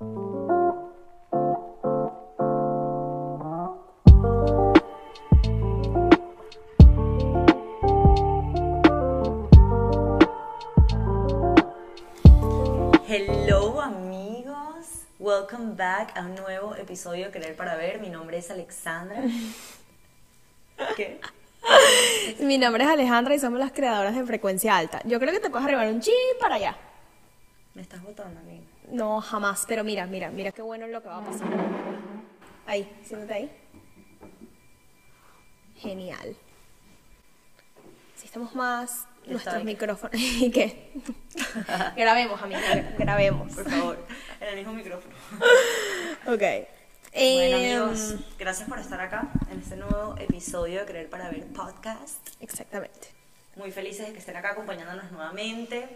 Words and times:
Hello 0.00 0.20
amigos, 13.80 15.02
welcome 15.18 15.74
back 15.74 16.16
a 16.16 16.20
un 16.20 16.36
nuevo 16.36 16.76
episodio 16.76 17.26
de 17.26 17.32
Querer 17.32 17.56
para 17.56 17.74
Ver. 17.74 18.00
Mi 18.00 18.08
nombre 18.08 18.38
es 18.38 18.52
Alexandra. 18.52 19.20
¿Qué? 20.94 21.20
Mi 22.38 22.56
nombre 22.56 22.84
es 22.84 22.90
Alejandra 22.90 23.34
y 23.34 23.40
somos 23.40 23.58
las 23.58 23.72
creadoras 23.72 24.14
de 24.14 24.24
Frecuencia 24.24 24.76
Alta. 24.76 25.02
Yo 25.06 25.18
creo 25.18 25.32
que 25.32 25.40
te 25.40 25.50
puedes 25.50 25.66
arribar 25.66 25.88
un 25.88 26.00
chin 26.00 26.14
para 26.38 26.54
allá. 26.54 26.76
Me 27.74 27.82
estás 27.82 28.00
botando, 28.00 28.38
amigo. 28.38 28.57
No, 28.90 29.20
jamás, 29.20 29.64
pero 29.68 29.84
mira, 29.84 30.06
mira, 30.06 30.30
mira 30.30 30.52
qué 30.52 30.62
bueno 30.62 30.86
es 30.86 30.92
lo 30.92 31.02
que 31.02 31.08
va 31.08 31.18
a 31.18 31.24
pasar. 31.24 31.48
Ahí, 32.66 32.90
siéntate 33.04 33.34
ahí. 33.34 33.50
Genial. 35.76 36.36
Si 38.16 38.26
estamos 38.26 38.54
más 38.54 39.06
nuestros 39.26 39.62
micrófonos. 39.64 40.14
¿Y 40.20 40.50
qué? 40.50 40.92
grabemos, 41.96 42.42
amiga, 42.42 42.60
grabemos. 42.98 43.54
Por 43.54 43.70
favor, 43.70 44.06
en 44.40 44.48
el 44.48 44.56
mismo 44.56 44.72
micrófono. 44.72 45.14
Ok. 46.26 46.42
Bueno 46.42 46.68
Em, 47.12 47.54
amigos, 47.54 48.16
gracias 48.38 48.68
por 48.68 48.78
estar 48.78 49.00
acá 49.00 49.30
en 49.50 49.60
este 49.60 49.76
nuevo 49.76 50.14
episodio 50.18 50.80
de 50.80 50.86
Querer 50.86 51.08
para 51.08 51.30
Ver 51.30 51.46
podcast. 51.46 52.28
Exactamente. 52.40 53.08
Muy 53.56 53.72
felices 53.72 54.06
de 54.06 54.12
que 54.12 54.18
estén 54.18 54.36
acá 54.36 54.50
acompañándonos 54.50 55.10
nuevamente. 55.10 55.88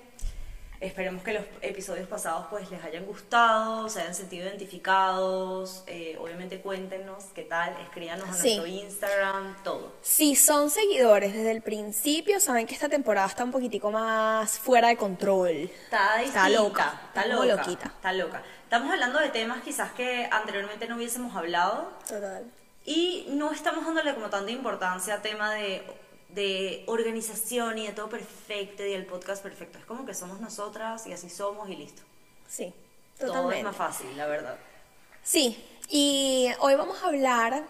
Esperemos 0.82 1.22
que 1.22 1.32
los 1.34 1.44
episodios 1.60 2.08
pasados 2.08 2.46
pues 2.50 2.68
les 2.72 2.82
hayan 2.82 3.06
gustado, 3.06 3.88
se 3.88 4.00
hayan 4.00 4.16
sentido 4.16 4.46
identificados. 4.48 5.84
Eh, 5.86 6.16
obviamente 6.20 6.60
cuéntenos 6.60 7.26
qué 7.36 7.42
tal, 7.44 7.72
escríbanos 7.82 8.28
a 8.28 8.32
Sí. 8.34 8.56
nuestro 8.56 8.66
Instagram, 8.66 9.62
todo. 9.62 9.92
Si 10.02 10.34
son 10.34 10.70
seguidores 10.70 11.34
desde 11.34 11.52
el 11.52 11.62
principio, 11.62 12.40
saben 12.40 12.66
que 12.66 12.74
esta 12.74 12.88
temporada 12.88 13.28
está 13.28 13.44
un 13.44 13.52
poquitico 13.52 13.92
más 13.92 14.58
fuera 14.58 14.88
de 14.88 14.96
control. 14.96 15.50
Está 15.84 16.20
Está 16.22 16.48
loca, 16.48 17.00
está 17.08 17.26
loca, 17.26 17.46
loquita. 17.46 17.86
está 17.86 18.12
loca. 18.12 18.42
Estamos 18.64 18.90
hablando 18.90 19.20
de 19.20 19.28
temas 19.28 19.62
quizás 19.62 19.92
que 19.92 20.28
anteriormente 20.32 20.88
no 20.88 20.96
hubiésemos 20.96 21.36
hablado 21.36 21.92
Total. 22.08 22.44
y 22.84 23.26
no 23.30 23.52
estamos 23.52 23.84
dándole 23.84 24.14
como 24.14 24.30
tanta 24.30 24.50
importancia 24.50 25.14
a 25.14 25.22
tema 25.22 25.52
de, 25.54 25.84
de 26.32 26.84
organización 26.86 27.78
y 27.78 27.86
de 27.86 27.92
todo 27.92 28.08
perfecto 28.08 28.84
y 28.86 28.92
el 28.92 29.04
podcast 29.06 29.42
perfecto. 29.42 29.78
Es 29.78 29.84
como 29.84 30.04
que 30.06 30.14
somos 30.14 30.40
nosotras 30.40 31.06
y 31.06 31.12
así 31.12 31.28
somos 31.30 31.68
y 31.68 31.76
listo. 31.76 32.02
Sí, 32.48 32.72
Todo 33.18 33.26
es 33.28 33.32
totalmente. 33.34 33.62
más 33.64 33.76
fácil, 33.76 34.16
la 34.16 34.26
verdad. 34.26 34.56
Sí, 35.22 35.62
y 35.88 36.48
hoy 36.60 36.74
vamos 36.74 37.02
a 37.02 37.06
hablar 37.08 37.64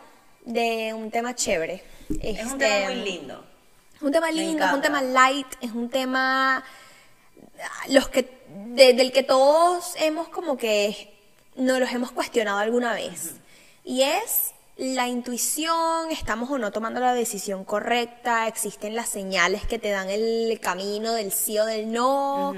de 0.44 0.92
un 0.94 1.10
tema 1.10 1.34
chévere. 1.34 1.82
Es 2.20 2.40
un 2.44 2.52
Este, 2.52 2.58
tema 2.58 2.86
muy 2.86 3.02
lindo. 3.04 3.44
Un 4.00 4.10
tema 4.12 4.30
lindo, 4.32 4.64
es 4.64 4.72
un 4.72 4.80
tema 4.82 5.02
light, 5.02 5.46
es 5.60 5.70
un 5.72 5.88
tema 5.90 6.64
los 7.88 8.08
que 8.08 8.28
de- 8.48 8.92
del 8.94 9.12
que 9.12 9.22
todos 9.22 9.94
hemos 9.98 10.28
como 10.28 10.56
que 10.56 11.12
nos 11.56 11.78
los 11.78 11.90
hemos 11.92 12.10
cuestionado 12.12 12.58
alguna 12.58 12.94
vez. 12.94 13.34
Y 13.84 14.02
es 14.02 14.52
la 14.82 15.06
intuición, 15.08 16.10
estamos 16.10 16.50
o 16.50 16.58
no 16.58 16.72
tomando 16.72 16.98
la 17.00 17.14
decisión 17.14 17.64
correcta, 17.64 18.48
existen 18.48 18.96
las 18.96 19.08
señales 19.08 19.64
que 19.66 19.78
te 19.78 19.90
dan 19.90 20.10
el 20.10 20.58
camino 20.60 21.12
del 21.12 21.30
sí 21.32 21.58
o 21.58 21.64
del 21.64 21.92
no, 21.92 22.54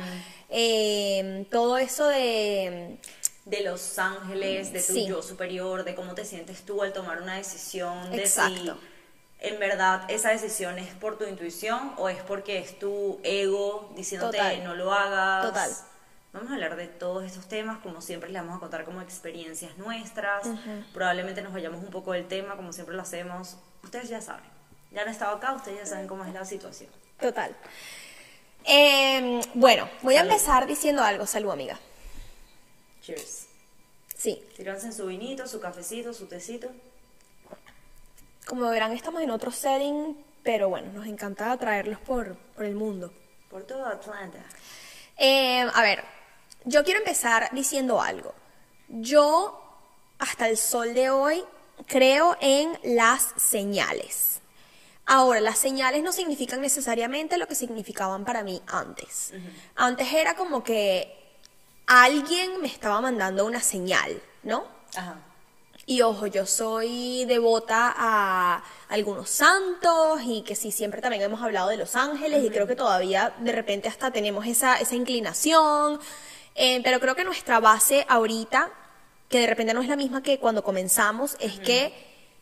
eh, 0.49 1.47
todo 1.51 1.77
eso 1.79 2.07
de 2.07 2.99
De 3.45 3.61
los 3.63 3.99
ángeles, 3.99 4.73
de 4.73 4.81
tu 4.83 4.93
Sí. 4.95 5.07
yo 5.07 5.21
superior, 5.23 5.85
de 5.85 5.95
cómo 5.95 6.15
te 6.15 6.25
sientes 6.25 6.63
tú 6.65 6.83
al 6.83 6.93
tomar 6.95 7.21
una 7.21 7.37
decisión, 7.37 8.11
de 8.11 8.19
Exacto. 8.23 8.79
si 9.41 9.47
en 9.47 9.59
verdad 9.61 10.05
esa 10.09 10.31
decisión 10.31 10.79
es 10.79 10.95
por 10.95 11.19
tu 11.19 11.25
intuición 11.27 11.93
o 11.99 12.09
es 12.09 12.23
porque 12.23 12.59
es 12.59 12.79
tu 12.79 13.21
ego 13.23 13.93
diciéndote 13.95 14.39
Total. 14.39 14.65
no 14.65 14.75
lo 14.75 14.93
hagas. 14.95 15.47
Total. 15.47 15.71
Vamos 16.35 16.51
a 16.51 16.55
hablar 16.55 16.75
de 16.75 16.89
todos 16.89 17.23
estos 17.23 17.47
temas, 17.47 17.79
como 17.79 18.01
siempre 18.01 18.29
les 18.29 18.43
vamos 18.43 18.57
a 18.57 18.61
contar 18.61 18.85
como 18.85 19.01
experiencias 19.01 19.79
nuestras. 19.79 20.45
Probablemente 20.93 21.41
nos 21.43 21.53
vayamos 21.53 21.81
un 21.81 21.91
poco 21.91 22.13
del 22.13 22.27
tema, 22.27 22.57
como 22.57 22.73
siempre 22.73 22.97
lo 22.97 23.03
hacemos. 23.03 23.57
Ustedes 23.85 24.09
ya 24.09 24.21
saben. 24.21 24.45
Ya 24.91 25.03
han 25.03 25.09
estado 25.09 25.37
acá, 25.37 25.53
ustedes 25.53 25.79
ya 25.79 25.87
saben 25.87 26.09
cómo 26.09 26.25
es 26.25 26.35
la 26.35 26.45
situación. 26.45 26.91
Total. 27.21 27.55
Eh, 28.65 29.43
bueno, 29.55 29.89
voy 30.03 30.17
a 30.17 30.23
empezar 30.23 30.67
diciendo 30.67 31.05
algo. 31.05 31.25
Salud, 31.25 31.53
amiga. 31.53 31.79
Cheers. 33.01 33.47
Sí, 34.17 34.43
Tíranse 34.57 34.91
su 34.91 35.07
vinito, 35.07 35.47
su 35.47 35.61
cafecito, 35.61 36.13
su 36.13 36.27
tecito. 36.27 36.69
como 38.47 38.69
verán, 38.71 38.91
estamos 38.91 39.23
en 39.23 39.31
otro 39.31 39.53
setting, 39.53 40.17
pero 40.43 40.69
bueno, 40.69 40.91
nos 40.93 41.07
encanta 41.07 41.57
traerlos 41.59 42.01
por, 42.01 42.35
por 42.57 42.65
el 42.65 42.75
mundo. 42.75 43.13
Por 43.51 43.63
todo 43.63 43.87
Atlanta. 43.87 44.41
Eh, 45.17 45.61
a 45.73 45.83
ver, 45.83 46.03
yo 46.65 46.85
quiero 46.85 47.01
empezar 47.01 47.51
diciendo 47.53 48.01
algo. 48.01 48.35
Yo, 48.89 49.61
hasta 50.19 50.49
el 50.49 50.57
sol 50.57 50.95
de 50.95 51.11
hoy, 51.11 51.45
creo 51.87 52.37
en 52.41 52.79
las 52.83 53.29
señales. 53.37 54.41
Ahora, 55.07 55.41
las 55.41 55.59
señales 55.59 56.03
no 56.03 56.13
significan 56.13 56.61
necesariamente 56.61 57.37
lo 57.37 57.47
que 57.47 57.55
significaban 57.55 58.25
para 58.25 58.43
mí 58.43 58.63
antes. 58.67 59.33
Antes 59.77 60.13
era 60.13 60.35
como 60.35 60.65
que 60.65 61.15
alguien 61.87 62.61
me 62.61 62.69
estaba 62.69 63.01
mandando 63.01 63.45
una 63.45 63.61
señal, 63.61 64.23
¿no? 64.43 64.65
Ajá. 64.97 65.19
Y 65.87 66.01
ojo, 66.01 66.27
yo 66.27 66.47
soy 66.47 67.27
devota 67.27 67.95
a 67.95 68.65
algunos 68.89 69.29
santos 69.29 70.21
y 70.25 70.43
que 70.43 70.57
sí, 70.57 70.73
siempre 70.73 71.03
también 71.03 71.23
hemos 71.23 71.43
hablado 71.43 71.69
de 71.69 71.77
los 71.77 71.95
ángeles 71.95 72.43
y 72.43 72.49
creo 72.49 72.67
que 72.67 72.75
todavía 72.75 73.35
de 73.41 73.53
repente 73.53 73.89
hasta 73.89 74.11
tenemos 74.11 74.47
esa, 74.47 74.81
esa 74.81 74.95
inclinación, 74.95 76.01
Eh, 76.55 76.81
pero 76.85 77.01
creo 77.01 77.15
que 77.15 77.25
nuestra 77.25 77.61
base 77.61 78.07
ahorita, 78.09 78.71
que 79.29 79.41
de 79.41 79.47
repente 79.47 79.75
no 79.75 79.83
es 79.83 79.89
la 79.89 79.97
misma 79.97 80.23
que 80.23 80.39
cuando 80.39 80.63
comenzamos, 80.63 81.37
es 81.41 81.59
que 81.59 81.93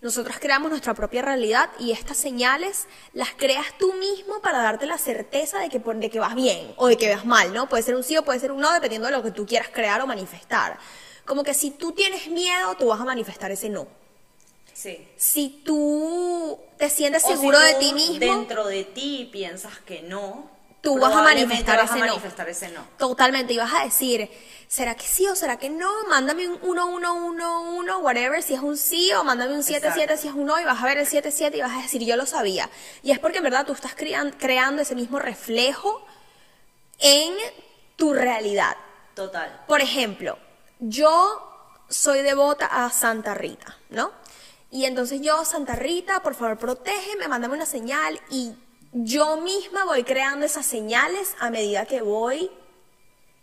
nosotros 0.03 0.37
creamos 0.41 0.71
nuestra 0.71 0.95
propia 0.95 1.23
realidad 1.23 1.71
y 1.79 1.93
estas 1.93 2.17
señales 2.17 2.89
las 3.13 3.31
creas 3.31 3.67
tú 3.79 3.95
mismo 3.95 4.43
para 4.43 4.61
darte 4.61 4.85
la 4.85 4.99
certeza 4.99 5.61
de 5.61 5.69
que, 5.69 5.79
de 5.79 6.11
que 6.11 6.19
vas 6.19 6.35
bien 6.35 6.75
o 6.77 6.89
de 6.89 6.97
que 6.97 7.15
vas 7.15 7.25
mal, 7.25 7.55
¿no? 7.55 7.69
Puede 7.69 7.85
ser 7.85 7.95
un 7.95 8.03
sí 8.03 8.17
o 8.17 8.25
puede 8.25 8.41
ser 8.41 8.51
un 8.51 8.61
no, 8.61 8.73
dependiendo 8.73 9.07
de 9.07 9.13
lo 9.13 9.23
que 9.23 9.31
tú 9.31 9.47
quieras 9.47 9.69
crear 9.73 10.01
o 10.01 10.07
manifestar. 10.07 10.79
Como 11.25 11.45
que 11.45 11.55
si 11.55 11.71
tú 11.71 11.93
tienes 11.93 12.27
miedo, 12.27 12.75
tú 12.77 12.89
vas 12.89 13.01
a 13.01 13.05
manifestar 13.05 13.53
ese 13.53 13.69
no. 13.69 13.87
Sí. 14.75 15.07
Si 15.17 15.63
tú 15.65 16.59
te 16.77 16.91
sientes 16.91 17.23
O 17.25 17.29
si 17.29 17.35
seguro 17.37 17.61
de 17.61 17.75
ti 17.75 17.95
mismo, 17.95 18.19
Dentro 18.19 18.67
de 18.67 18.83
ti 18.83 19.29
piensas 19.31 19.79
que 19.79 20.03
no. 20.03 20.51
Tú 20.83 20.99
vas 20.99 21.15
a 21.15 21.23
manifestar 21.23 21.79
vas 21.79 21.91
a 21.93 21.95
ese 21.95 22.01
no. 22.05 22.07
manifestar 22.13 22.49
ese 22.49 22.69
no. 22.71 22.85
totalmente, 22.99 23.53
y 23.53 23.57
vas 23.57 23.73
a 23.73 23.85
decir, 23.85 24.29
¿será 24.67 24.97
que 24.97 25.07
sí 25.07 25.27
o 25.29 25.37
será 25.37 25.57
que 25.57 25.71
no? 25.71 25.89
Mándame 26.09 26.49
un 26.49 26.59
1, 26.61 26.87
1, 26.87 27.15
1, 27.15 27.63
1, 27.77 27.99
whatever, 28.01 28.43
si 28.43 28.55
es 28.55 28.61
un 28.61 28.77
sí, 28.77 29.13
o 29.13 29.23
mándame 29.23 29.55
un 29.55 29.63
7, 29.63 29.81
7 29.95 30.01
Exacto. 30.03 30.23
si 30.23 30.29
es 30.29 30.35
un 30.35 30.45
no, 30.45 30.59
y 30.61 30.65
vas 30.65 30.83
a 30.83 30.85
ver 30.87 30.99
el 30.99 31.07
7, 31.07 31.31
7 31.31 31.57
y 31.57 31.61
vas 31.61 31.71
a 31.79 31.83
decir, 31.83 32.03
yo 32.05 32.17
lo 32.17 32.27
sabía. 32.27 32.69
Y 33.05 33.13
es 33.13 33.21
porque 33.21 33.39
en 33.39 33.45
verdad 33.45 33.65
tú 33.65 33.73
estás 33.73 33.95
crean- 33.95 34.33
creando 34.33 34.83
ese 34.83 34.97
mismo 34.97 35.21
reflejo 35.21 36.05
en 36.99 37.33
tu 37.97 38.13
realidad. 38.13 38.77
Total. 39.15 39.65
Por 39.69 39.81
ejemplo, 39.83 40.37
yo 40.81 41.49
soy 41.89 42.23
devota 42.23 42.67
a 42.67 42.91
Santa 42.91 43.35
Rita, 43.35 43.77
¿no? 43.91 44.11
Y 44.73 44.87
entonces 44.87 45.21
yo, 45.21 45.45
Santa 45.45 45.77
Rita, 45.77 46.23
por 46.23 46.35
favor, 46.35 46.59
protégeme, 46.59 47.29
mándame 47.29 47.55
una 47.55 47.67
señal 47.67 48.19
y 48.31 48.53
yo 48.93 49.39
misma 49.39 49.85
voy 49.85 50.05
creando 50.05 50.47
esas 50.47 50.67
señales 50.67 51.35
a 51.41 51.51
medida 51.51 51.87
que 51.87 52.03
voy 52.03 52.51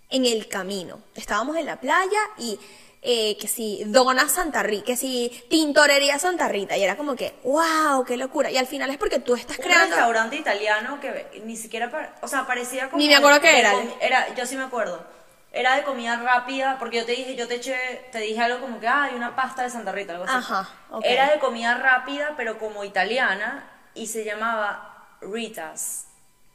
en 0.10 0.26
el 0.26 0.48
camino. 0.48 1.02
Estábamos 1.16 1.58
en 1.58 1.66
la 1.66 1.80
playa 1.80 2.20
y 2.38 2.60
eh, 3.02 3.38
que 3.38 3.48
si 3.48 3.84
Dona 3.86 4.28
Santa 4.28 4.62
Rita, 4.62 4.86
que 4.86 4.98
si 4.98 5.46
Tintorería 5.50 6.20
Santa 6.20 6.48
Rita, 6.48 6.78
y 6.78 6.84
era 6.84 6.98
como 6.98 7.16
que, 7.16 7.34
wow, 7.44 8.04
qué 8.06 8.18
locura. 8.18 8.52
Y 8.52 8.58
al 8.58 8.68
final 8.68 8.90
es 8.90 8.98
porque 8.98 9.20
tú 9.20 9.36
estás 9.36 9.58
Un 9.58 9.64
creando... 9.64 9.96
restaurante 9.96 10.36
italiano 10.36 11.00
que 11.00 11.42
ni 11.46 11.56
siquiera, 11.56 12.18
o 12.22 12.28
sea, 12.28 12.46
parecía 12.46 12.90
como... 12.90 12.98
Ni 12.98 13.08
me 13.08 13.16
acuerdo 13.16 13.40
qué 13.42 13.60
era. 13.60 13.74
Era, 14.02 14.36
yo 14.36 14.46
sí 14.46 14.56
me 14.56 14.64
acuerdo. 14.64 15.04
Era 15.52 15.76
de 15.76 15.84
comida 15.84 16.18
rápida, 16.18 16.78
porque 16.78 16.98
yo 16.98 17.06
te 17.06 17.14
dije, 17.14 17.36
yo 17.36 17.48
te 17.48 17.56
eché, 17.56 18.08
te 18.12 18.20
dije 18.20 18.40
algo 18.40 18.60
como 18.60 18.80
que, 18.80 18.88
ah, 18.88 19.04
hay 19.04 19.16
una 19.16 19.36
pasta 19.36 19.64
de 19.64 19.72
Santa 19.72 19.92
Rita, 19.92 20.14
algo 20.14 20.26
así. 20.26 20.36
Ajá. 20.36 20.70
Era 21.04 21.32
de 21.32 21.40
comida 21.40 21.76
rápida, 21.76 22.34
pero 22.38 22.60
como 22.60 22.84
italiana, 22.84 23.68
y 23.96 24.08
se 24.08 24.24
llamaba 24.24 24.89
Ritas. 25.22 26.06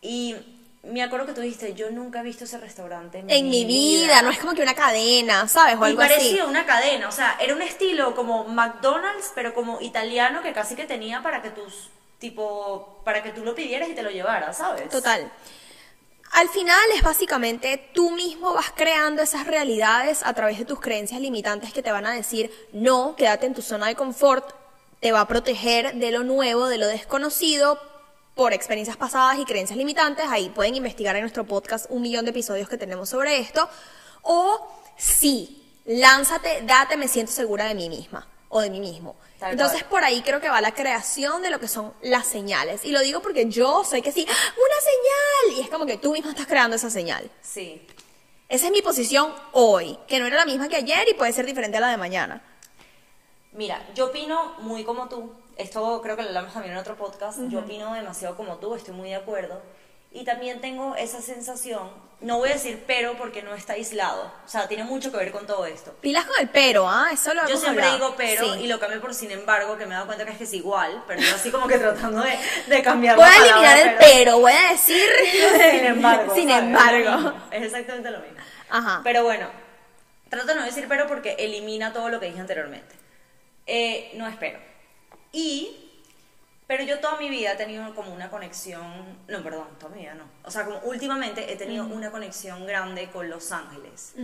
Y 0.00 0.36
me 0.82 1.02
acuerdo 1.02 1.26
que 1.26 1.32
tú 1.32 1.40
dijiste, 1.40 1.74
yo 1.74 1.90
nunca 1.90 2.20
he 2.20 2.22
visto 2.22 2.44
ese 2.44 2.58
restaurante 2.58 3.18
en, 3.18 3.30
En 3.30 3.48
mi 3.48 3.64
vida, 3.64 4.20
no 4.22 4.30
es 4.30 4.38
como 4.38 4.54
que 4.54 4.62
una 4.62 4.74
cadena, 4.74 5.48
¿sabes? 5.48 5.76
O 5.76 5.86
Y 5.86 5.90
algo 5.90 6.02
así. 6.02 6.12
parecía 6.12 6.44
una 6.44 6.66
cadena, 6.66 7.08
o 7.08 7.12
sea, 7.12 7.36
era 7.40 7.54
un 7.54 7.62
estilo 7.62 8.14
como 8.14 8.44
McDonald's, 8.44 9.32
pero 9.34 9.54
como 9.54 9.80
italiano 9.80 10.42
que 10.42 10.52
casi 10.52 10.76
que 10.76 10.84
tenía 10.84 11.22
para 11.22 11.40
que 11.40 11.50
tus, 11.50 11.88
tipo, 12.18 13.00
para 13.04 13.22
que 13.22 13.30
tú 13.30 13.44
lo 13.44 13.54
pidieras 13.54 13.88
y 13.88 13.94
te 13.94 14.02
lo 14.02 14.10
llevaras, 14.10 14.58
¿sabes? 14.58 14.88
Total. 14.90 15.30
Al 16.32 16.48
final 16.48 16.80
es 16.96 17.02
básicamente 17.02 17.90
tú 17.94 18.10
mismo 18.10 18.52
vas 18.54 18.72
creando 18.74 19.22
esas 19.22 19.46
realidades 19.46 20.22
a 20.24 20.34
través 20.34 20.58
de 20.58 20.64
tus 20.64 20.80
creencias 20.80 21.20
limitantes 21.20 21.72
que 21.72 21.82
te 21.82 21.92
van 21.92 22.06
a 22.06 22.12
decir, 22.12 22.50
no, 22.72 23.14
quédate 23.16 23.46
en 23.46 23.54
tu 23.54 23.62
zona 23.62 23.86
de 23.86 23.94
confort, 23.94 24.52
te 25.00 25.12
va 25.12 25.20
a 25.20 25.28
proteger 25.28 25.94
de 25.94 26.10
lo 26.10 26.24
nuevo, 26.24 26.66
de 26.66 26.78
lo 26.78 26.88
desconocido, 26.88 27.78
por 28.34 28.52
experiencias 28.52 28.96
pasadas 28.96 29.38
y 29.38 29.44
creencias 29.44 29.76
limitantes. 29.76 30.26
Ahí 30.28 30.48
pueden 30.48 30.74
investigar 30.74 31.14
en 31.16 31.22
nuestro 31.22 31.44
podcast 31.44 31.86
un 31.88 32.02
millón 32.02 32.24
de 32.24 32.30
episodios 32.32 32.68
que 32.68 32.76
tenemos 32.76 33.08
sobre 33.08 33.38
esto. 33.38 33.68
O 34.22 34.68
sí, 34.96 35.62
lánzate, 35.84 36.62
date, 36.62 36.96
me 36.96 37.08
siento 37.08 37.32
segura 37.32 37.66
de 37.66 37.74
mí 37.74 37.88
misma 37.88 38.26
o 38.48 38.60
de 38.60 38.70
mí 38.70 38.80
mismo. 38.80 39.16
Tal 39.38 39.52
Entonces 39.52 39.80
cual. 39.80 39.90
por 39.90 40.04
ahí 40.04 40.22
creo 40.22 40.40
que 40.40 40.48
va 40.48 40.60
la 40.60 40.72
creación 40.72 41.42
de 41.42 41.50
lo 41.50 41.58
que 41.58 41.68
son 41.68 41.92
las 42.02 42.26
señales. 42.26 42.84
Y 42.84 42.92
lo 42.92 43.00
digo 43.00 43.20
porque 43.20 43.48
yo 43.48 43.84
soy 43.84 44.00
que 44.00 44.12
sí, 44.12 44.26
¡ah! 44.28 44.32
una 44.32 45.50
señal. 45.50 45.58
Y 45.58 45.62
es 45.64 45.70
como 45.70 45.86
que 45.86 45.96
tú 45.98 46.12
misma 46.12 46.30
estás 46.30 46.46
creando 46.46 46.76
esa 46.76 46.90
señal. 46.90 47.30
Sí. 47.42 47.84
Esa 48.48 48.66
es 48.66 48.72
mi 48.72 48.82
posición 48.82 49.34
hoy, 49.52 49.98
que 50.06 50.20
no 50.20 50.26
era 50.26 50.36
la 50.36 50.44
misma 50.44 50.68
que 50.68 50.76
ayer 50.76 51.08
y 51.08 51.14
puede 51.14 51.32
ser 51.32 51.46
diferente 51.46 51.78
a 51.78 51.80
la 51.80 51.88
de 51.88 51.96
mañana. 51.96 52.42
Mira, 53.52 53.84
yo 53.94 54.06
opino 54.06 54.54
muy 54.58 54.84
como 54.84 55.08
tú. 55.08 55.32
Esto 55.56 56.00
creo 56.02 56.16
que 56.16 56.22
lo 56.22 56.28
hablamos 56.28 56.52
también 56.52 56.72
en 56.74 56.78
otro 56.80 56.96
podcast. 56.96 57.38
Yo 57.48 57.60
opino 57.60 57.94
demasiado 57.94 58.36
como 58.36 58.56
tú, 58.56 58.74
estoy 58.74 58.94
muy 58.94 59.10
de 59.10 59.16
acuerdo. 59.16 59.62
Y 60.10 60.24
también 60.24 60.60
tengo 60.60 60.94
esa 60.94 61.20
sensación, 61.20 61.90
no 62.20 62.38
voy 62.38 62.50
a 62.50 62.52
decir 62.52 62.84
pero 62.86 63.16
porque 63.18 63.42
no 63.42 63.52
está 63.54 63.72
aislado. 63.72 64.30
O 64.44 64.48
sea, 64.48 64.68
tiene 64.68 64.84
mucho 64.84 65.10
que 65.10 65.16
ver 65.16 65.32
con 65.32 65.44
todo 65.44 65.66
esto. 65.66 65.92
Pilas 66.00 66.24
con 66.26 66.36
el 66.40 66.48
pero, 66.50 66.88
¿ah? 66.88 67.08
Eso 67.12 67.34
lo 67.34 67.40
Yo 67.48 67.56
siempre 67.56 67.84
hablado. 67.84 67.94
digo 68.10 68.14
pero 68.16 68.54
Sí. 68.54 68.60
y 68.60 68.66
lo 68.68 68.78
cambio 68.78 69.00
por 69.00 69.12
sin 69.12 69.32
embargo, 69.32 69.76
que 69.76 69.86
me 69.86 69.90
he 69.92 69.94
dado 69.94 70.06
cuenta 70.06 70.24
que 70.24 70.30
es 70.30 70.38
que 70.38 70.44
es 70.44 70.52
igual, 70.54 71.02
pero 71.08 71.20
yo 71.20 71.34
así 71.34 71.50
como 71.50 71.66
que 71.66 71.78
tratando 71.78 72.22
de, 72.22 72.38
de 72.68 72.82
cambiar 72.82 73.16
Voy 73.16 73.24
a 73.28 73.36
eliminar 73.44 73.76
el 73.78 73.94
pero- 73.96 73.98
pero, 74.14 74.38
voy 74.38 74.52
a 74.52 74.70
decir 74.70 75.04
sin 75.72 75.84
embargo. 75.84 76.34
Sin 76.36 76.48
¿sabes? 76.48 76.64
embargo. 76.64 77.32
Es 77.50 77.58
Es 77.60 77.66
exactamente 77.66 78.10
lo 78.12 78.20
mismo. 78.20 78.38
Ajá. 78.70 79.00
Pero 79.02 79.24
bueno, 79.24 79.48
trato 80.28 80.46
de 80.46 80.54
no 80.54 80.64
decir 80.64 80.86
pero 80.88 81.08
porque 81.08 81.34
elimina 81.40 81.92
todo 81.92 82.08
lo 82.08 82.20
que 82.20 82.26
dije 82.26 82.40
anteriormente. 82.40 82.94
Eh, 83.66 84.12
no 84.14 84.28
espero. 84.28 84.60
Y, 85.34 85.76
pero 86.68 86.84
yo 86.84 87.00
toda 87.00 87.18
mi 87.18 87.28
vida 87.28 87.52
he 87.52 87.56
tenido 87.56 87.94
como 87.94 88.14
una 88.14 88.30
conexión, 88.30 89.18
no, 89.28 89.42
perdón, 89.42 89.66
toda 89.78 89.94
mi 89.94 90.02
vida 90.02 90.14
no. 90.14 90.24
O 90.44 90.50
sea, 90.50 90.64
como 90.64 90.78
últimamente 90.84 91.52
he 91.52 91.56
tenido 91.56 91.84
una 91.86 92.10
conexión 92.10 92.64
grande 92.66 93.10
con 93.10 93.28
Los 93.28 93.50
Ángeles. 93.52 94.14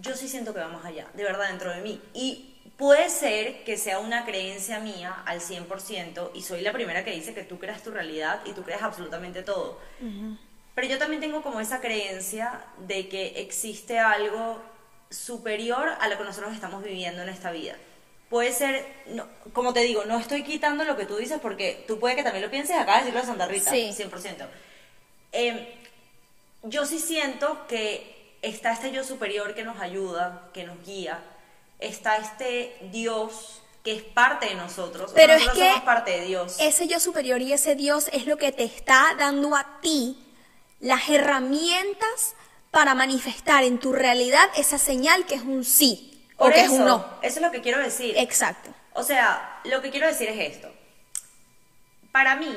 Yo 0.00 0.14
sí 0.14 0.28
siento 0.28 0.52
que 0.52 0.60
va 0.60 0.68
más 0.68 0.84
allá, 0.84 1.08
de 1.14 1.24
verdad, 1.24 1.48
dentro 1.48 1.70
de 1.70 1.80
mí. 1.80 2.00
Y 2.12 2.54
puede 2.76 3.08
ser 3.08 3.64
que 3.64 3.76
sea 3.76 3.98
una 3.98 4.24
creencia 4.24 4.78
mía 4.78 5.22
al 5.24 5.40
100% 5.40 6.30
y 6.34 6.42
soy 6.42 6.60
la 6.60 6.72
primera 6.72 7.04
que 7.04 7.12
dice 7.12 7.34
que 7.34 7.44
tú 7.44 7.58
creas 7.58 7.82
tu 7.82 7.90
realidad 7.90 8.42
y 8.44 8.52
tú 8.52 8.62
creas 8.62 8.82
absolutamente 8.82 9.42
todo. 9.42 9.80
Pero 10.74 10.86
yo 10.86 10.98
también 10.98 11.20
tengo 11.20 11.42
como 11.42 11.60
esa 11.60 11.80
creencia 11.80 12.64
de 12.86 13.08
que 13.08 13.40
existe 13.40 13.98
algo 13.98 14.62
superior 15.10 15.88
a 16.00 16.08
lo 16.08 16.18
que 16.18 16.24
nosotros 16.24 16.52
estamos 16.52 16.82
viviendo 16.82 17.22
en 17.22 17.28
esta 17.30 17.50
vida. 17.50 17.76
Puede 18.32 18.50
ser, 18.54 18.86
no- 19.08 19.28
como 19.52 19.74
te 19.74 19.80
digo, 19.80 20.06
no 20.06 20.18
estoy 20.18 20.42
quitando 20.42 20.84
lo 20.84 20.96
que 20.96 21.04
tú 21.04 21.16
dices 21.16 21.38
porque 21.38 21.84
tú 21.86 21.98
puede 22.00 22.16
que 22.16 22.22
también 22.22 22.42
lo 22.42 22.50
pienses, 22.50 22.74
acá 22.78 22.92
de 22.94 22.98
decirlo 23.00 23.20
de 23.20 23.26
Santa 23.26 23.46
Rita, 23.46 23.70
Sí. 23.70 23.92
100%. 23.94 24.46
Eh, 25.32 25.74
yo 26.62 26.86
sí 26.86 26.98
siento 26.98 27.66
que 27.66 28.34
está 28.40 28.72
este 28.72 28.90
yo 28.90 29.04
superior 29.04 29.54
que 29.54 29.64
nos 29.64 29.78
ayuda, 29.82 30.48
que 30.54 30.64
nos 30.64 30.82
guía, 30.82 31.22
está 31.78 32.16
este 32.16 32.74
Dios 32.90 33.60
que 33.84 33.92
es 33.96 34.02
parte 34.02 34.46
de 34.46 34.54
nosotros. 34.54 35.10
o 35.10 35.14
Pero 35.14 35.34
es 35.34 35.40
nosotros 35.40 35.62
que 35.64 35.68
somos 35.70 35.84
parte 35.84 36.12
de 36.12 36.24
Dios. 36.24 36.56
ese 36.58 36.88
yo 36.88 37.00
superior 37.00 37.42
y 37.42 37.52
ese 37.52 37.74
Dios 37.74 38.08
es 38.14 38.26
lo 38.26 38.38
que 38.38 38.50
te 38.50 38.64
está 38.64 39.14
dando 39.18 39.54
a 39.56 39.80
ti 39.82 40.16
las 40.80 41.06
herramientas 41.10 42.34
para 42.70 42.94
manifestar 42.94 43.62
en 43.64 43.78
tu 43.78 43.92
realidad 43.92 44.48
esa 44.56 44.78
señal 44.78 45.26
que 45.26 45.34
es 45.34 45.42
un 45.42 45.64
sí 45.64 46.08
o 46.42 46.46
Por 46.46 46.54
que 46.54 46.62
eso, 46.62 46.74
es 46.74 46.80
un 46.80 46.86
no. 46.86 47.06
Eso 47.22 47.36
es 47.36 47.42
lo 47.42 47.52
que 47.52 47.60
quiero 47.60 47.78
decir. 47.78 48.18
Exacto. 48.18 48.74
O 48.94 49.04
sea, 49.04 49.60
lo 49.62 49.80
que 49.80 49.90
quiero 49.90 50.08
decir 50.08 50.28
es 50.28 50.56
esto. 50.56 50.68
Para 52.10 52.34
mí 52.34 52.52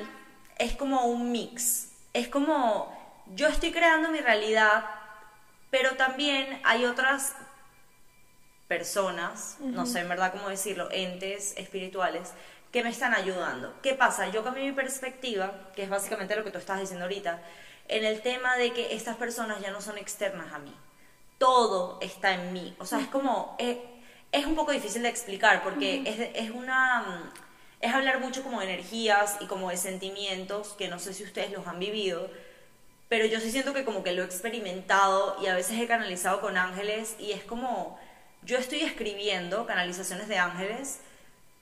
es 0.58 0.76
como 0.76 1.06
un 1.06 1.32
mix. 1.32 1.90
Es 2.12 2.28
como 2.28 2.92
yo 3.36 3.48
estoy 3.48 3.72
creando 3.72 4.10
mi 4.10 4.22
realidad, 4.22 4.86
pero 5.70 5.96
también 5.98 6.60
hay 6.64 6.86
otras 6.86 7.36
personas, 8.68 9.58
no 9.60 9.86
sé 9.86 10.00
en 10.00 10.10
verdad 10.10 10.32
cómo 10.32 10.50
decirlo, 10.50 10.90
entes 10.92 11.54
espirituales 11.56 12.32
que 12.72 12.82
me 12.82 12.90
están 12.90 13.14
ayudando. 13.14 13.80
¿Qué 13.84 13.94
pasa? 13.94 14.30
Yo 14.30 14.44
cambié 14.44 14.66
mi 14.66 14.72
perspectiva, 14.72 15.54
que 15.76 15.84
es 15.84 15.90
básicamente 15.90 16.36
lo 16.36 16.44
que 16.44 16.50
tú 16.50 16.58
estás 16.58 16.80
diciendo 16.80 17.06
ahorita, 17.06 17.40
en 17.88 18.04
el 18.04 18.22
tema 18.22 18.58
de 18.58 18.74
que 18.74 18.96
estas 18.96 19.16
personas 19.16 19.62
ya 19.62 19.70
no 19.70 19.80
son 19.80 20.00
externas 20.00 20.52
a 20.52 20.58
mí. 20.58 20.76
Todo 21.38 21.98
está 22.02 22.34
en 22.34 22.54
mí. 22.54 22.76
O 22.80 22.86
sea, 22.86 23.00
es 23.00 23.08
como... 23.08 23.56
eh, 23.60 23.82
es 24.32 24.46
un 24.46 24.56
poco 24.56 24.72
difícil 24.74 25.04
de 25.04 25.10
explicar 25.10 25.64
porque 25.64 26.02
es, 26.06 26.30
es 26.46 26.52
una... 26.52 27.02
mm, 27.02 27.34
Es 27.82 27.94
hablar 27.94 28.20
mucho 28.20 28.42
como 28.44 28.60
de 28.60 28.66
energías 28.74 29.38
y 29.40 29.46
como 29.48 29.70
de 29.70 29.78
sentimientos 29.78 30.74
que 30.78 30.88
no 30.88 31.00
sé 31.00 31.14
si 31.14 31.24
ustedes 31.24 31.52
los 31.52 31.68
han 31.68 31.80
vivido, 31.80 32.30
pero 33.10 33.26
yo 33.26 33.40
sí 33.40 33.52
siento 33.52 33.74
que 33.74 33.86
como 33.86 34.04
que 34.04 34.14
lo 34.14 34.24
he 34.24 34.26
experimentado 34.26 35.38
y 35.42 35.48
a 35.48 35.56
veces 35.56 35.80
he 35.80 35.88
canalizado 35.88 36.42
con 36.42 36.58
ángeles 36.58 37.16
y 37.20 37.32
es 37.34 37.44
como 37.44 38.00
yo 38.44 38.58
estoy 38.58 38.82
escribiendo 38.82 39.66
canalizaciones 39.66 40.28
de 40.28 40.38
ángeles, 40.38 41.00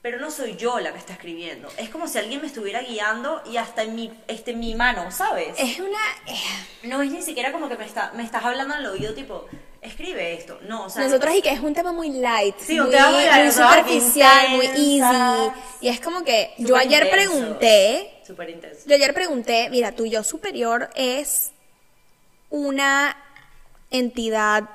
pero 0.04 0.20
no 0.20 0.30
soy 0.30 0.54
yo 0.56 0.80
la 0.80 0.92
que 0.92 0.98
está 0.98 1.14
escribiendo. 1.14 1.66
Es 1.78 1.88
como 1.88 2.06
si 2.06 2.18
alguien 2.18 2.42
me 2.42 2.46
estuviera 2.46 2.82
guiando 2.82 3.40
y 3.50 3.56
hasta 3.56 3.84
en 3.84 3.94
mi, 3.94 4.12
este, 4.28 4.52
mi 4.52 4.74
mano, 4.74 5.10
¿sabes? 5.10 5.58
Es 5.58 5.80
una... 5.80 5.98
eh, 6.26 6.36
No 6.82 7.00
es 7.00 7.10
ni 7.10 7.22
siquiera 7.22 7.52
como 7.52 7.70
que 7.70 7.78
me, 7.78 7.86
está, 7.86 8.12
me 8.14 8.22
estás 8.22 8.44
hablando 8.44 8.74
al 8.74 8.84
oído 8.84 9.14
tipo, 9.14 9.46
escribe 9.80 10.34
esto. 10.34 10.60
No, 10.68 10.84
o 10.84 10.90
sea, 10.90 11.04
Nosotros 11.04 11.34
y 11.34 11.40
que 11.40 11.48
es 11.52 11.60
un 11.60 11.72
tema 11.72 11.92
muy 11.92 12.10
light, 12.10 12.54
Sí, 12.58 12.78
muy, 12.78 12.90
tema 12.90 13.12
muy 13.12 13.50
superficial, 13.50 14.50
muy 14.56 14.66
easy. 14.66 15.50
Y 15.80 15.88
es 15.88 16.00
como 16.02 16.22
que 16.22 16.52
yo 16.58 16.76
ayer 16.76 17.06
intenso. 17.06 17.30
pregunté, 17.32 18.20
Súper 18.26 18.50
intenso. 18.50 18.80
yo 18.86 18.94
ayer 18.96 19.14
pregunté, 19.14 19.68
mira, 19.70 19.92
tu 19.92 20.04
yo 20.04 20.22
superior 20.22 20.90
es 20.94 21.52
una 22.50 23.16
entidad 23.90 24.68